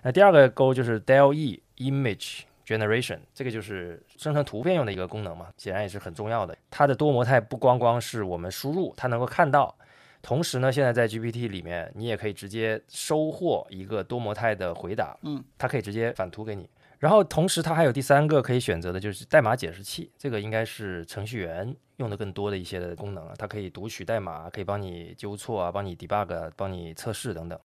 [0.02, 6.58] 那第二个勾就是 DALL-E Image Generation，这个就是生成图片用的一个功能嘛，显然也是很重要的。
[6.70, 9.76] 它的多模态不光光是我们输入，它能够看到，
[10.22, 16.70] 同时呢，现在在 GPT 里面，你也可以直接收获一个多模态的回答，嗯，它可以直接返图给你。
[17.00, 27.60] 然后同时它还有第三个可以选择的就是代码解释器，这个应该是程序员用的更多的一些的功能啊，它可以读取代码，可以帮你纠错啊，帮你 debug，啊帮你测试等等。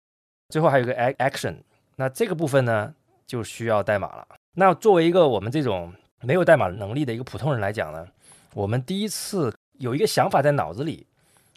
[0.51, 1.57] 最后还有一个 action，
[1.97, 2.95] 那这个部分呢
[3.27, 4.29] 就需要代码了。
[4.55, 8.07] 那作为一个我们这种没有代码能力的一个普通人来讲呢，
[8.55, 11.07] 我们第一次有一个想法在脑子里，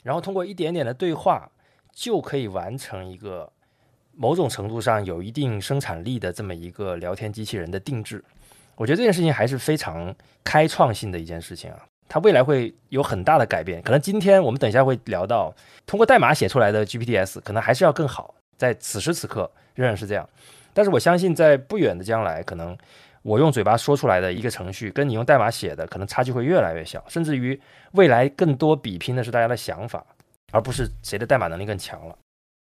[0.03, 1.49] 然后通过一点点的对话
[1.93, 3.51] 就可以完成一个
[4.13, 8.23] 某种程度上有一定生产力的这么一个聊天机器人的定制。
[8.75, 13.81] 我觉得这件事情还是非常开创性的一件事情啊，它未来会有很大的改变。
[13.81, 15.53] 可能今天我们等一下会聊到，
[15.85, 20.27] 通过代码写出来的 GPTs 可能还是要更好，在此时此刻仍然是这样。
[20.77, 22.77] 但是我相信，在不远的将来，可能
[23.23, 27.59] 我用嘴巴说出来的一个程序，跟你用代码写的，可能差距会越来越小，甚至于
[27.93, 30.05] 未来更多比拼的是大家的想法，
[30.51, 32.15] 而不是谁的代码能力更强了。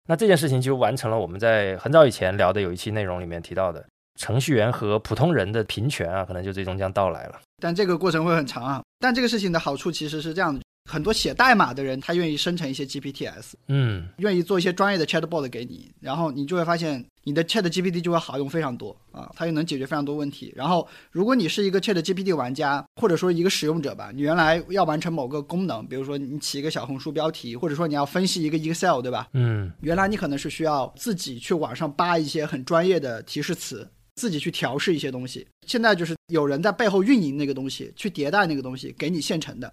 [0.07, 3.85] 那这件事情就完成了我们在很早以前聊的有一期内容里面提到的，
[4.19, 7.39] 程序员和普通人的平权啊，可能就最终将到来了。
[7.61, 8.81] 但这个过程会很长啊。
[8.99, 20.53] 但这个事情的好处其实是这样的：很多写代码的人，他愿意生成一些 GPTs，嗯，愿意做一些专业的 chatbot 给你，然后你就会发现你的 Chat GPT 就会好用非常多啊，它又能解决非常多问题。
[20.55, 29.27] 然后，如果你是一个 Chat GPT 玩家，或者说一个使用者吧，你原来要完成某个功能，比如说你起一个小红书标题，或者说你要分析一个 Excel，对吧？
[29.33, 35.45] 嗯，原来你可能是需要自己去网上扒一些很专业的提示词，自己去调试一些东西。
[35.65, 39.71] 现在就是有人在背后运营那个东西，去迭代那个东西，给你现成的，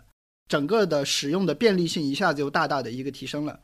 [0.49, 3.59] 整个的使用的便利性一下子就大大的一个提升了，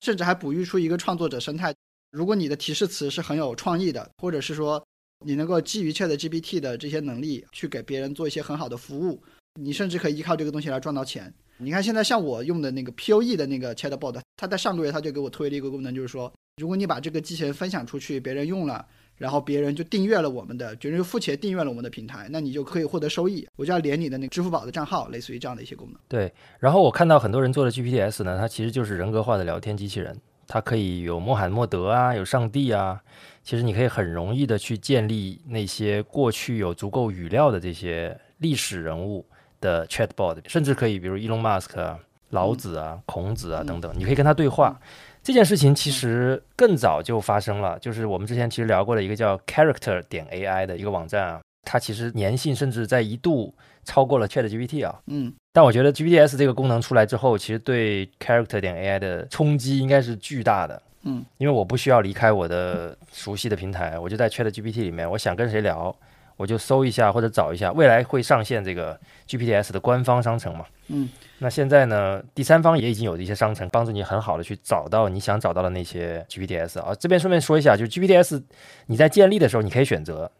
[0.00, 1.74] 甚至还哺育出一个创作者生态。
[2.12, 4.82] 如果你的提示词是很有创意的，或者是说
[5.24, 9.22] 你能够基于 Chat GPT 的这些能力去给别人做一些很好的服务，
[9.60, 11.32] 你甚至可以依靠这个东西来赚到钱。
[11.58, 23.46] 你看现在像我用的那个 POE 的那个 Chatbot，它在上个月它就给我推了一个功能，就是说，如果你把这个机器人分享出去，别人用了，然后别人就订阅了我们的，别人就付钱订阅了我们的平台，那你就可以获得收益。
[23.56, 25.98] 我就要连你的那个支付宝的账号，类似于这样的一些功能。
[26.08, 26.32] 对。
[26.58, 33.00] 然后我看到很多人做的 GPTs 呢，它其实就是人格化的聊天机器人，它可以有穆罕默德啊，有上帝啊。
[33.42, 39.24] 其实你可以很容易的去建立那些过去有足够语料的这些历史人物
[39.60, 41.98] 的 chatbot，甚至可以比如 Elon Musk 啊、
[42.30, 44.78] 老子啊、孔子啊等等，你可以跟他对话。
[45.26, 55.00] 这件事情其实更早就发生了，就是我们之前其实聊过的一个叫 Character 点 AI 的一个网站啊，它其实粘性甚至在一度超过了 ChatGPT 啊。
[55.06, 60.80] 嗯，但我觉得 GPTs 这个功能出来之后，其实对 Character 点 AI 的冲击应该是巨大的。
[61.02, 65.92] 嗯，因为我不需要离开我的熟悉的平台，我就在 ChatGPT 里面，我想跟谁聊，
[66.36, 70.66] 我就搜一下或者找一下，未来会上线这个 GPTs 的官方商城嘛？
[70.88, 76.94] 嗯，那现在呢，第三方也已经有一些商城帮助你很好的去找到你想找到的那些 GPTs 啊。
[76.94, 78.42] 这边顺便说一下，就是 GPTs
[78.86, 80.30] 你在建立的时候，你可以选择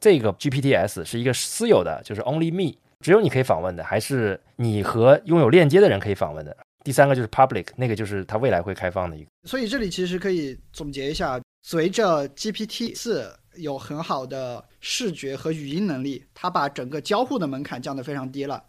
[0.00, 6.56] 这个 GPTs 是一个私有的，就是 Only Me，只有你可以访问的，还是你和拥有链接的人可以访问的。
[6.82, 9.28] 第三个就是 Public，那个就是它未来会开放的一个。
[9.44, 18.62] 所以这里其实可以总结一下，随着 GPT 四有很好的视觉和语音能力，它把整个交互的门槛降得非常低了。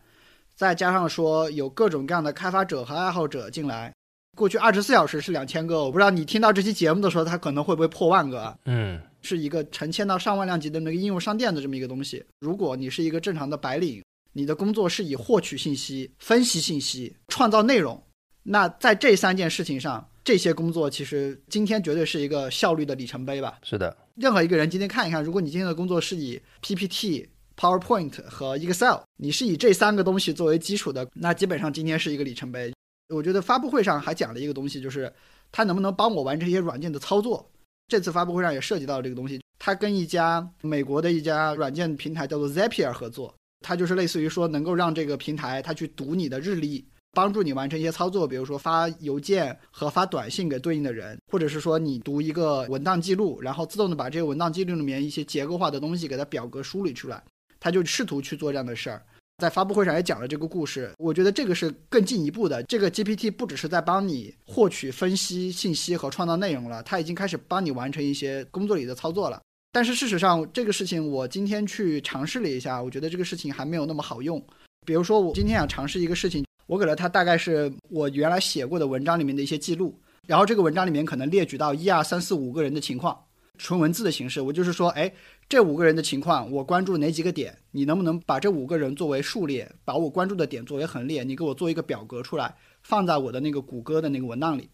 [0.56, 3.94] 再加上说有各种各样的开发者和爱好者进来，
[4.36, 8.58] 过去二十四小时是两千个，我不知道你听到这期节目的时候，它可能会不会破万个啊？
[8.66, 12.26] 嗯，是一个成千到上万量级的那个应用商店的这么一个东西。
[12.40, 18.02] 如果你是一个正常的白领，你的工作是以获取信息、分析信息、创造内容，
[18.44, 23.60] 那在这三件事情上，这些工作其实今天绝对是一个效率的里程碑吧。
[23.64, 32.74] 是的，任何一个人今天看一看，如果你今天的工作是以 PPT、PowerPoint 和 Excel，你是以这三个东西作为基础的，那基本上今天是一个里程碑。
[33.14, 35.14] 我觉得发布会上还讲了一个东西，就是
[35.52, 37.48] 它能不能帮我完成一些软件的操作。
[37.88, 46.84] 这次发布会上也涉及到这个东西，它跟一家美国的一家软件平台叫做 Zapier 合作，它就是类似于说能够让这个平台它去读你的日历。
[47.18, 57.24] 帮助你完成一些操作，比如说发邮件和发短信给对应的人，或者是说你读一个文档记录，然后自动的把这个文档记录里面一些结构化的东西给它表格梳理出来，
[57.60, 59.02] 他就试图去做这样的事儿。
[59.40, 62.62] 在发布会上也讲了这个故事，我觉得这个是更进一步的。
[62.66, 69.42] 这个 GPT 不只是在帮你获取、分析信息和创造内容了，它已经开始帮你完成一些工作里的操作了。
[69.72, 74.40] 但是事实上，这个事情我今天去尝试了一下，我觉得这个事情还没有那么好用。
[74.86, 76.46] 比如说，我今天想尝试一个事情。
[76.68, 83.18] 我给了他大概是我原来写过的文章里面的一些记录，然后这个文章里面可能列举到一二三四五个人的情况，
[83.58, 84.42] 纯文字的形式。
[84.42, 85.12] 我就是说，哎，
[85.48, 87.58] 这五个人的情况，我关注哪几个点？
[87.72, 91.24] 你能不能把这五个人作为数列，把我关注的点作为横列？
[91.24, 92.54] 你给我做一个表格出来，
[92.84, 94.70] 放在我的那个谷歌的那个文档里。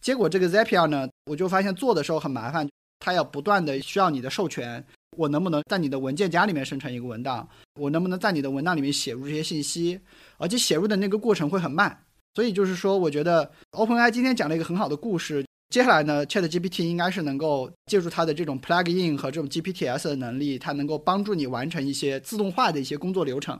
[0.00, 2.68] 结果这个 Zapier 呢，我就发现做的时候很麻烦，
[3.00, 4.86] 它要不断的需要你的授权。
[5.16, 7.48] 我能不能在你的文件夹里面生成一个文档？
[7.74, 9.98] 我能不能在你的文档里面写入这些信息？
[10.36, 12.04] 而且写入的那个过程会很慢。
[12.34, 15.44] 所以就是说，我觉得 OpenAI 今天讲了一个很好的故事。
[15.70, 23.58] 接下来呢，ChatGPT 应该是能够借助它的这种 plug-in 和这种 GPTs 的能力，它能够帮助你完成一些自动化的一些工作流程。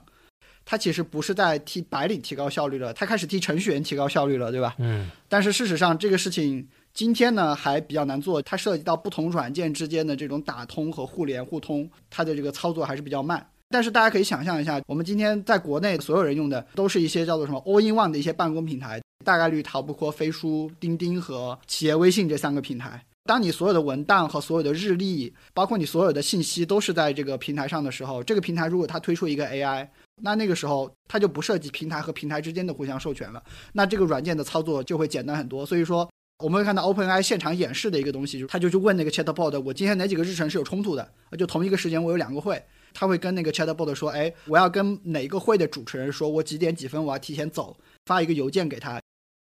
[0.63, 4.75] 它其实不是在替白领提高效率了，它开始替程序员提高效率了，对吧？
[4.79, 5.09] 嗯。
[5.27, 6.67] 但是事实上，这个事情。
[6.93, 13.45] 今天呢还比较难做，它涉及到不同软件之间的这种打通和互联互通，它的这个操作还是比较慢。
[13.69, 23.01] 但是大家可以想象一下，我们今天在国内所有人用的都是一些叫做什么 All in One 的一些办公平台，大概率逃不过飞书、钉钉和企业微信这三个平台。
[23.25, 29.87] 当你所有的文档和所有的日历，包括你所有的信息都是在这个平台上的时候，这个平台如果它推出一个 AI，
[30.21, 35.65] 那那个时候它就不涉及平台和平台之间的互相授权了，那这个软件的操作就会简单很多。
[35.65, 36.09] 所以说。
[36.39, 41.05] 我们会看到 OpenAI 现场演示的一个东西，就是他就去问那个 Chatbot，我今天哪几个日程是有冲突的？
[41.37, 47.75] 就同一个时间我有两个会，他会跟那个 Chatbot 说，哎，我要跟哪一个会的主持人说，我几点几分我要提前走，
[48.05, 49.01] 发一个邮件给他，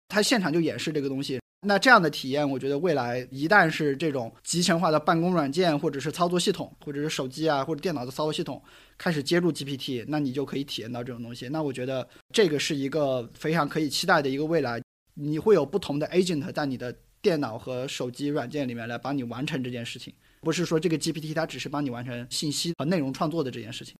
[0.08, 1.38] 他现场就演示这个东西。
[1.68, 8.62] 那这样的体验，我觉得未来一旦是这种集成化的办公软件，或者是操作系统，或者是手机啊或者电脑的操作系统
[8.98, 11.50] 开始接入 GPT，那你就可以体验到这种东西。
[11.50, 14.80] 那我觉得这个是一个非常可以期待的一个未来。
[15.16, 23.96] 你会有不同的 agent 在你的电脑和手机软件里面来帮你完成这件事情，不是说这个 GPT 它只是帮你完成信息和内容创作的这件事情。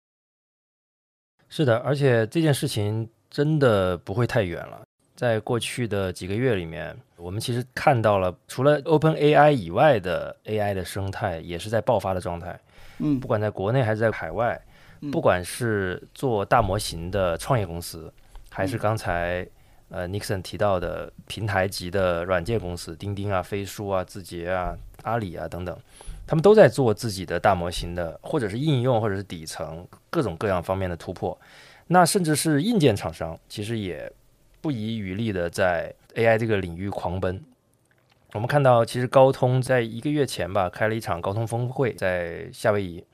[1.50, 4.84] 是的，而且这件事情真的不会太远了。
[5.16, 12.60] 在过去的几个月里面，我们其实看到了除了 Open AI 以外的 AI 的生态也是在爆发的状态。
[13.00, 14.62] 嗯，不管在国内还是在海外，
[15.12, 18.14] 不管是做大模型的创业公司，
[18.50, 19.48] 还是刚才。
[19.90, 25.78] 呃，Nixon 提到的平台级的软件公司，钉钉啊、飞书啊、字节啊、阿里啊等等，
[26.26, 31.40] 他们都在做自己的大模型的，或者是应用，或者是底层各种各样方面的突破。
[31.88, 34.12] 那甚至是硬件厂商，其实也
[34.60, 37.40] 不遗余力的在 AI 这个领域狂奔。
[38.34, 43.06] 我们看到，其实高通在一个月前吧，开了一场高通峰会，在夏威夷，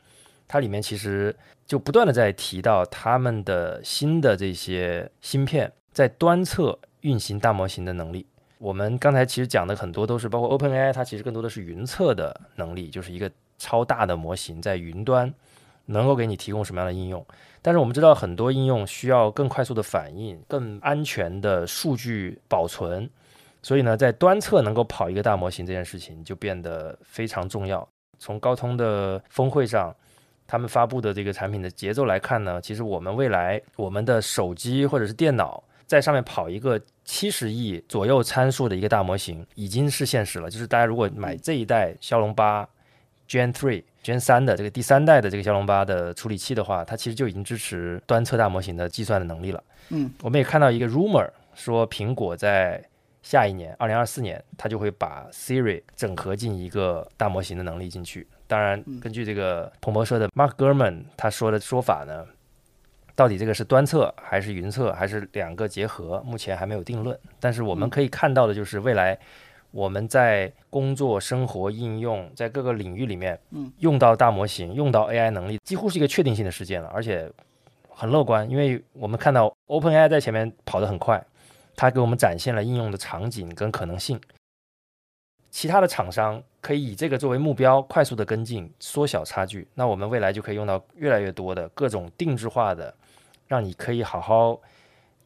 [0.47, 1.35] 它里面其实
[1.67, 5.71] 就不断的在提到他们的新的这些芯片。
[5.91, 8.25] 在端侧运行大模型的能力，
[8.57, 15.33] 我们刚才其实讲的很多都是包括 OpenAI，它其实更多的是云侧的能力，就是一个超大的模型在云端
[15.85, 17.25] 能够给你提供什么样的应用。
[17.61, 23.09] 但是我们知道很多应用需要更快速的反应、更安全的数据保存，
[23.61, 27.87] 所以呢，在端侧能够跑一个大模型这件事情就变得非常重要。
[28.17, 29.95] 从高通的峰会上。
[30.47, 40.49] 他们发布的这个产品的节奏来看呢，其实我们未来我们的手机或者是电脑在上面跑一个七十亿左右参数的一个大模型，已经是现实了。
[40.49, 42.65] 就是大家如果买这一代骁龙八
[43.27, 49.61] Gen Three、Gen 三的这个第三代的这个骁龙八的处理器的话，它其实就已经支持端侧大模型的计算的能力了。
[49.89, 52.81] 嗯，我们也看到一个 rumor 说，苹果在
[53.21, 58.25] 下一年，二零二四年，它就会把 Siri 整合进一个大模型的能力进去。
[58.47, 62.25] 当然，根据这个彭博社的 Mark Gurman 他说的说法呢，
[63.15, 67.17] 到底这个是端测还是云测还是两个结合，目前还没有定论。
[67.39, 69.17] 但是我们可以看到的就是，未来
[69.71, 77.31] 我们在工作、生活、应用，在各个领域里面，嗯，用到大模型、用到 AI 能力，几乎是一个确定性的事件了，而且
[77.89, 81.23] 很乐观，因为我们看到 OpenAI 在前面跑得很快。
[81.73, 84.19] 它给我们展现了应用的场景跟可能性，
[85.49, 89.65] 其他的厂商可以以这个作为目标，快速的跟进，缩小差距。
[89.73, 92.93] 那我们未来就可以用到越来越多的各种定制化的，
[93.51, 94.61] 让你可以好好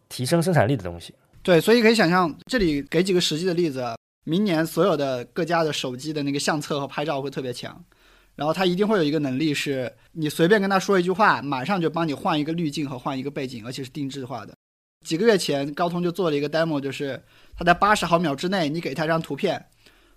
[0.09, 1.13] 提升生产力的东西。
[1.43, 3.86] 对，所以可以想象，这里给几个实际的例子。
[4.23, 7.80] 明年所有的各家的手机的那个相册和拍照会特别强，
[8.34, 14.55] 然后它一定会有一个能力，是你随便跟他说一句话，马上就帮你换一个滤镜和换一个背景，而且是定制化的。
[15.05, 17.21] 几个月前，高通就做了一个 demo，就是
[17.55, 19.63] 它在八十毫秒之内，你给他一张图片，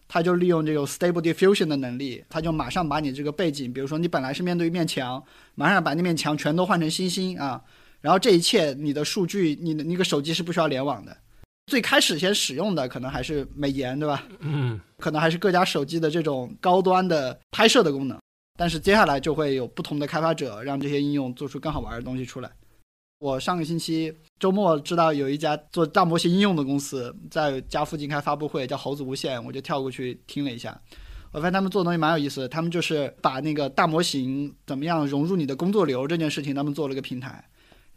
[0.09, 5.23] 他就利用这种 Stable Diffusion 的能力，他就马上把你这个背景，比如说你本来是面对一面墙，
[5.55, 7.63] 马上把那面墙全都换成星星啊，
[8.01, 11.17] 然后这一切你的数据，你的那个手机是不需要联网的。
[11.67, 14.27] 最开始先使用的可能还是美颜，对吧？
[14.41, 18.19] 嗯，可能还是各家手机的这种高端的拍摄的功能，
[18.57, 22.51] 但是接下来就会有不同的开发者让这些应用做出更好玩的东西出来。
[23.19, 30.81] 我上个星期周末知道有一家做大模型应用的公司在家附近开发布会，叫猴子无限，我就跳过去听了一下。
[31.33, 37.45] 我发现他们做的东西蛮有意思的，他们就是把那个大模型怎么样融入你的工作流这件事情，他们做了个平台。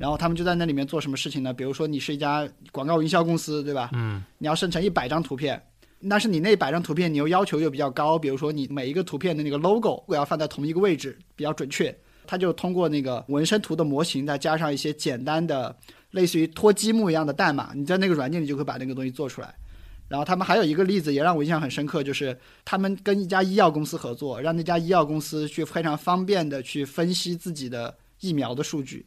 [0.02, 1.54] 然后他们就在那里面做什么事情呢？
[1.54, 3.91] 比如说你是一家广告营销公司，对吧？
[3.93, 5.62] 嗯，你要生成一百张图片，
[6.10, 11.95] 但是你那一百张图片你又要求又比较高，比如说你每一个图片的那个 logo 我要放在同一个位置，比较准确。
[12.26, 15.76] 他就通过那个纹身图的模型，再加上一些简单的
[16.12, 19.54] 类似于拖积木一样的代码，你在那个软件里就可以把那个东西做出来。
[20.08, 22.36] 然后他们还有一个例子也让我印象很深刻，就是
[22.66, 29.06] 他们跟一家医药公司合作，让那家医药公司去非常方便的去分析自己的疫苗的数据。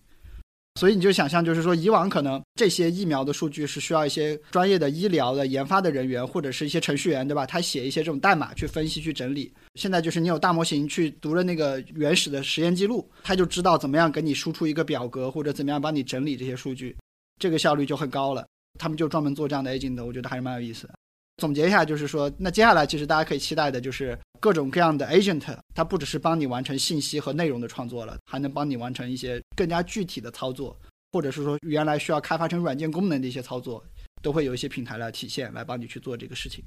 [0.81, 7.47] 所以你就想象，就是说，以往可能这些疫苗的数据是需要一些专业的医疗的研发的人员，或者是一些程序员，对吧？
[7.47, 9.53] 他写一些这种代码去分析、去整理。
[9.77, 16.97] 现在就是你有大模型去读了那个原始的实验记录，他就知道怎么样给你输出一个表格，或者怎么样帮你整理这些数据，
[17.39, 18.45] 这个效率就很高了。
[18.77, 20.95] 他们就专门做这样的 agent，我觉得还是蛮有意思的。
[21.39, 25.43] 总结一下，就是说，那接下来其实大家可以期待的就是各种各样的 agent，
[25.75, 30.79] 它不只是帮你完成信息和内容的创作了，还能帮你完成一些更加具体的操作，
[31.13, 33.85] 或者是说原来需要开发成软件功能的一些操作，
[34.23, 36.65] 都会有一些平台来体现，来帮你去做这个事情。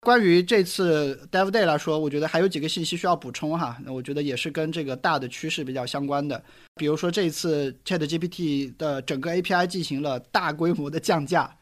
[0.00, 6.42] 关于这次 Dev Day 来说，我觉得还有几个信息需要补充哈，那我觉得也是跟这个大的趋势比较相关的，
[6.74, 11.56] 比如说这次 Chat GPT 的整个 API 进行了大规模的降价。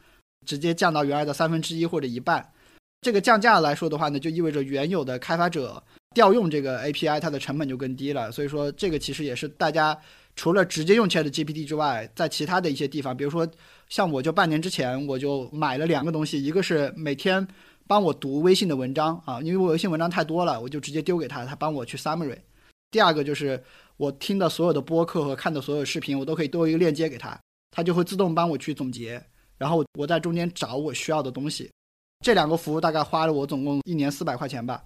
[0.45, 2.45] 直接降到原来的三分之一或者一半，
[3.01, 5.81] 这个降价来说的话呢，就意味着原有的开发者
[6.15, 8.31] 调用这个 API，它的成本就更低了。
[8.31, 9.97] 所以说，这个其实也是大家
[10.35, 13.47] 除了直接用 Chat GPT 之外，在其他的一些地方，比如说
[13.89, 17.47] 像我就半年之前我就买了两个东西，一个是每天
[17.85, 22.37] 帮我读微信的文章啊，因为我微信文章太多了，我就直接丢给他，他帮我去 summary。
[22.91, 23.63] 第二个就是
[23.97, 29.23] 我听的所有的播客和看的所有视频，我都可以丢一个链接给他，他就会自动帮我去总结。
[29.59, 31.69] 然后我在中间找我需要的东西，
[32.21, 34.83] 这两个服务大概花了我总共一年四百块钱吧。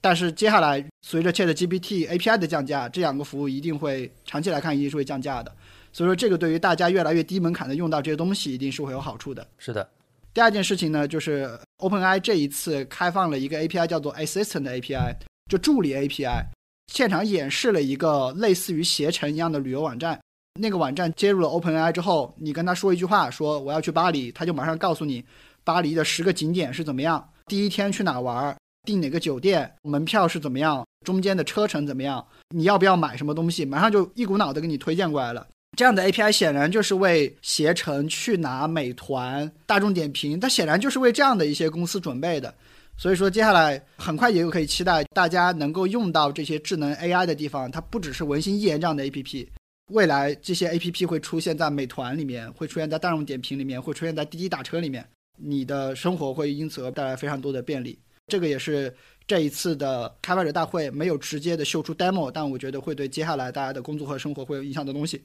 [0.00, 5.54] 但是接下来随着 Chat GPT API 的降价，这两个服务一定会长期来看一定是会降价的。
[5.92, 9.46] 所以说这个对于大家越来越低门槛的用到这些东西，一定是会有好处的。
[9.58, 9.86] 是的。
[10.34, 11.46] 第二件事情呢，就是
[11.78, 15.14] OpenAI 这一次开放了一个 API 叫做 Assistant API，
[15.50, 16.46] 就助理 API，
[16.86, 20.18] 现场演示了一个类似于携程一样的旅游网站。
[20.60, 25.24] 那个网站接入了 OpenAI 之后，你跟他说一句话，说我要去巴黎，他就马上告诉你
[25.64, 35.46] 巴黎的十个景点是怎么样，第一天去哪玩，订哪个酒店，门票是怎么样，中间的车程怎么样，你要不要买什么东西，马上就一股脑的给你推荐过来了。
[35.74, 42.54] 这样的 API 显然就是为携程、去哪、美团、大众点评，它显然就是为这样的一些公司准备的。
[42.98, 49.48] 所以说，接下来很快也有可以期待大家能够用到这些智能 AI 的地方，它不只是文心一言这样的 APP。
[49.90, 55.06] 未来这些 A P P 会出现在美团里面，会出现在大众点评里面，会出现在滴滴打车里面，
[55.36, 57.98] 你的生活会因此而带来非常多的便利。
[58.28, 58.94] 这个也是
[59.26, 65.20] 这一次的开发者大会没有直接的秀出 demo，但我觉得会对接下来大家的工作和生活会有影响的东西。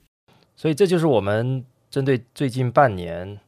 [0.56, 3.40] 所以这就是我们针对最近半年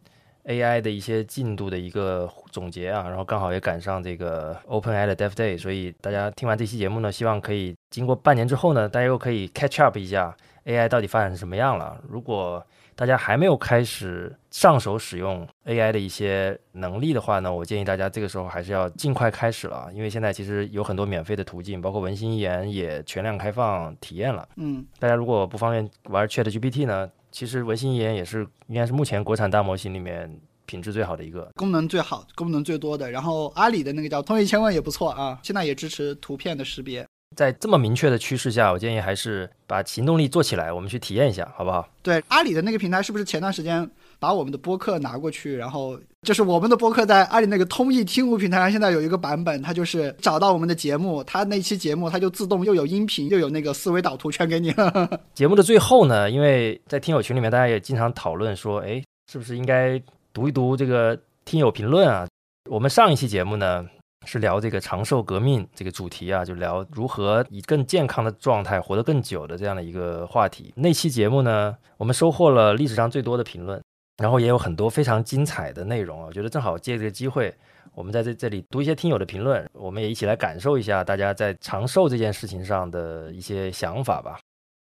[0.45, 10.35] AI 的一些进度的一个总结啊，然后刚好也赶上这个 OpenAI 的 Dev Day，所以大家听完这期节目呢，希望可以经过半年之后呢，大家又可以 catch up 一下
[10.65, 12.01] AI 到底发展成什么样了。
[12.07, 12.65] 如果
[12.95, 24.45] 大家还没有开始上手使用 AI 的一些能力的话呢，我建议大家这个时候还是要尽快开始了，因为现在其实有很多免费的途径，包括文心一言也全量开放体验了。
[24.57, 31.49] 嗯，大家如果不方便玩 Chat GPT 呢，其实文心一言也是应该是目前国产大模型里面品质最好的一个。
[31.55, 33.09] 功能最好、功能最多的。
[33.09, 37.05] 然后阿里的那个叫通义千问也不错啊，现在也支持图片的识别。
[37.35, 41.87] 在这么明确的趋势下，我建议还是把行动力做起来，我们去体验一下，好不好？
[42.01, 43.87] 对，阿里的那个平台是不是前段时间
[44.19, 55.21] 把我们的播客拿过去，然后就是我们的播客在阿里那个通义听悟平台上，现在有一个版本，它就是找到我们的节目，它那期节目它就自动又有音频又有那个思维导图全给你了。
[55.33, 59.01] 节目的最后呢，因为在听友群里面，大家也经常讨论说，哎，
[59.31, 60.01] 是不是应该
[60.33, 62.27] 读一读这个听友评论啊？
[62.69, 63.85] 我们上一期节目呢。
[64.25, 70.73] 是聊这个长寿革命这个主题啊，就聊如何以更健康的状态活得更久的这样的一个话题。
[70.75, 73.81] 那期节目呢，我们收获了历史上最多的评论，
[74.19, 76.27] 然后也有很多非常精彩的内容啊。
[76.27, 77.53] 我觉得正好借这个机会，
[77.95, 84.39] 我们在这这里读一些听友的评论，我们也一起来感受一下大家在长寿这件事情上的一些想法吧。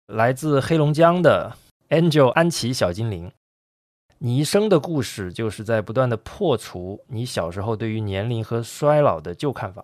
[0.08, 1.52] 来自黑龙江的
[1.90, 3.32] Angel 安琪小精灵。
[4.20, 9.84] 你一生的故事，就是在不断的破除你小时候对于年龄和衰老的旧看法。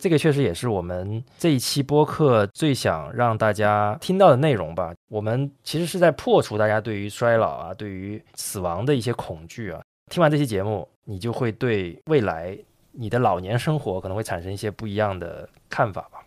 [0.00, 4.92] 这个确实也是我们这一期播客最想让大家听到的内容吧。
[5.08, 9.80] 我们其实是在破除大家对于衰老啊、对于死亡的一些恐惧啊。
[10.10, 12.58] 听完这期节目，你就会对未来
[12.92, 16.24] 你的老年生活可能会产生一些不一样的看法吧。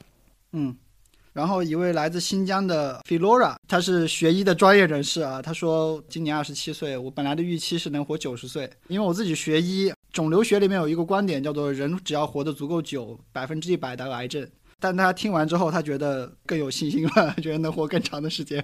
[0.52, 0.76] 嗯。
[1.34, 5.42] 然后一位来自新疆的 Filora，他是学医的专业人士啊。
[5.42, 14.48] 他说今年二十七岁，我本来的预期是能活九十岁，因为我自己学医，肿瘤学里面有一个观点叫做人只要活得足够久，百分之一百得癌症。
[14.80, 18.64] 但他听完之后，他觉得更有信心了， 觉得能活更长的时间。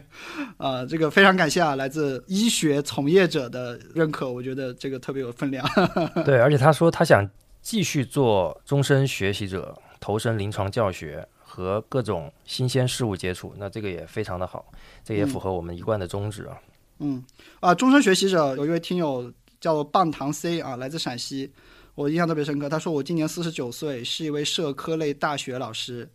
[0.58, 5.66] 啊，这个非常感谢啊，来自医学从业者的认可，我觉得这个特别有分量。
[6.26, 7.28] 对，而且他说他想
[7.62, 11.26] 继续做终身学习者，投身临床教学。
[11.60, 14.66] 和各种新鲜事物接触，那这个也非常的好，
[15.04, 16.58] 这也符合我们一贯的宗旨啊。
[17.00, 17.24] 嗯
[17.60, 19.32] 啊，终身学习者有一位听友
[19.62, 21.52] 叫棒糖 C 啊，来自陕西，
[21.96, 22.68] 我印象特别深刻。
[22.68, 26.10] 他说我今年四十九岁，是一位社科类大学老师，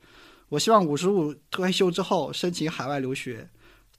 [0.48, 3.48] 我希望五十五退休之后申请海外留学。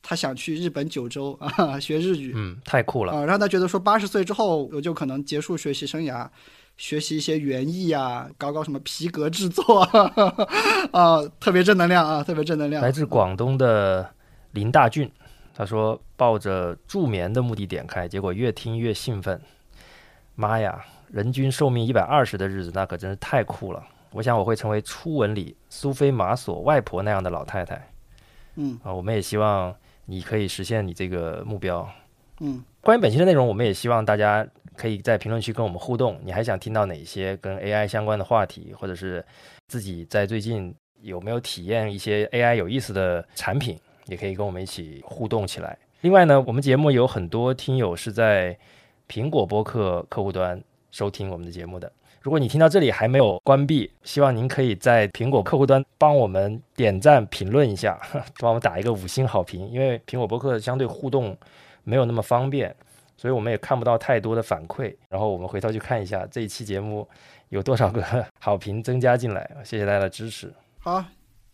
[0.08, 3.26] 他想去日本九州啊学日语，嗯，太酷了啊！
[3.26, 6.30] 让他觉得说八十岁之后我就可能结束学习生涯。
[6.78, 9.82] 学习一些园艺啊，搞搞什么皮革制作
[10.92, 12.84] 啊，特别正能量啊，特别正能量。
[12.84, 14.10] 来自广东的
[14.52, 15.10] 林大俊，
[15.54, 19.40] 他说抱着助眠的目的点开，结果越听越兴奋。
[20.36, 23.82] 妈呀，人均寿命一百二十的日子，那可真是太酷了。
[24.12, 27.90] 我想我会成为初吻里苏菲玛索外婆那样的老太太。
[28.56, 29.74] 嗯啊，我们也希望
[30.06, 31.90] 你可以实现你这个目标。
[32.42, 34.46] 嗯，关于本期的内容，我们也希望大家。
[34.78, 39.24] 可以在评论区跟我们互动，你还想听到哪些跟 AI 相关的话题，或者是
[39.68, 45.78] 自己在最近有没有体验一些 AI 有意思的产品，也可以跟我们一起互动起来。
[46.02, 48.58] 另外呢，我们节目有很多听友是在
[49.10, 50.62] 苹果播客客户端
[50.92, 51.92] 收听我们的节目的。
[52.22, 58.00] 如果你听到这里还没有关闭，希望您可以在苹果客户端帮我们点赞、评论一下，
[58.40, 61.38] 帮我们打一个五星好评，因为苹果播客相对互动
[61.84, 62.76] 没有那么方便。
[63.18, 67.08] 所以我们也看不到太多的反馈，然后我们回头去看一下这一期节目
[67.50, 68.04] 有多少个
[68.40, 70.54] 好评增加进来，谢谢大家的支持。
[70.80, 71.04] 好，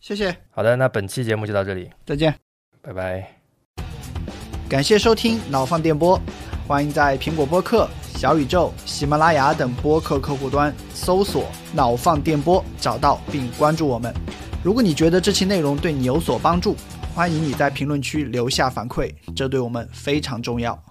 [0.00, 0.36] 谢谢。
[0.50, 2.34] 好的，那本期节目就到这里，再见，
[2.80, 3.26] 拜拜。
[4.68, 6.18] 感谢收听脑放电波，
[6.66, 7.86] 欢迎在苹果播客、
[8.16, 11.44] 小宇宙、喜马拉雅等播客客户端搜索
[11.74, 14.12] “脑放电波”，找到并关注我们。
[14.64, 16.74] 如果你觉得这期内容对你有所帮助，
[17.14, 20.82] 欢迎你在评论区留下反馈，这对我们非常重要。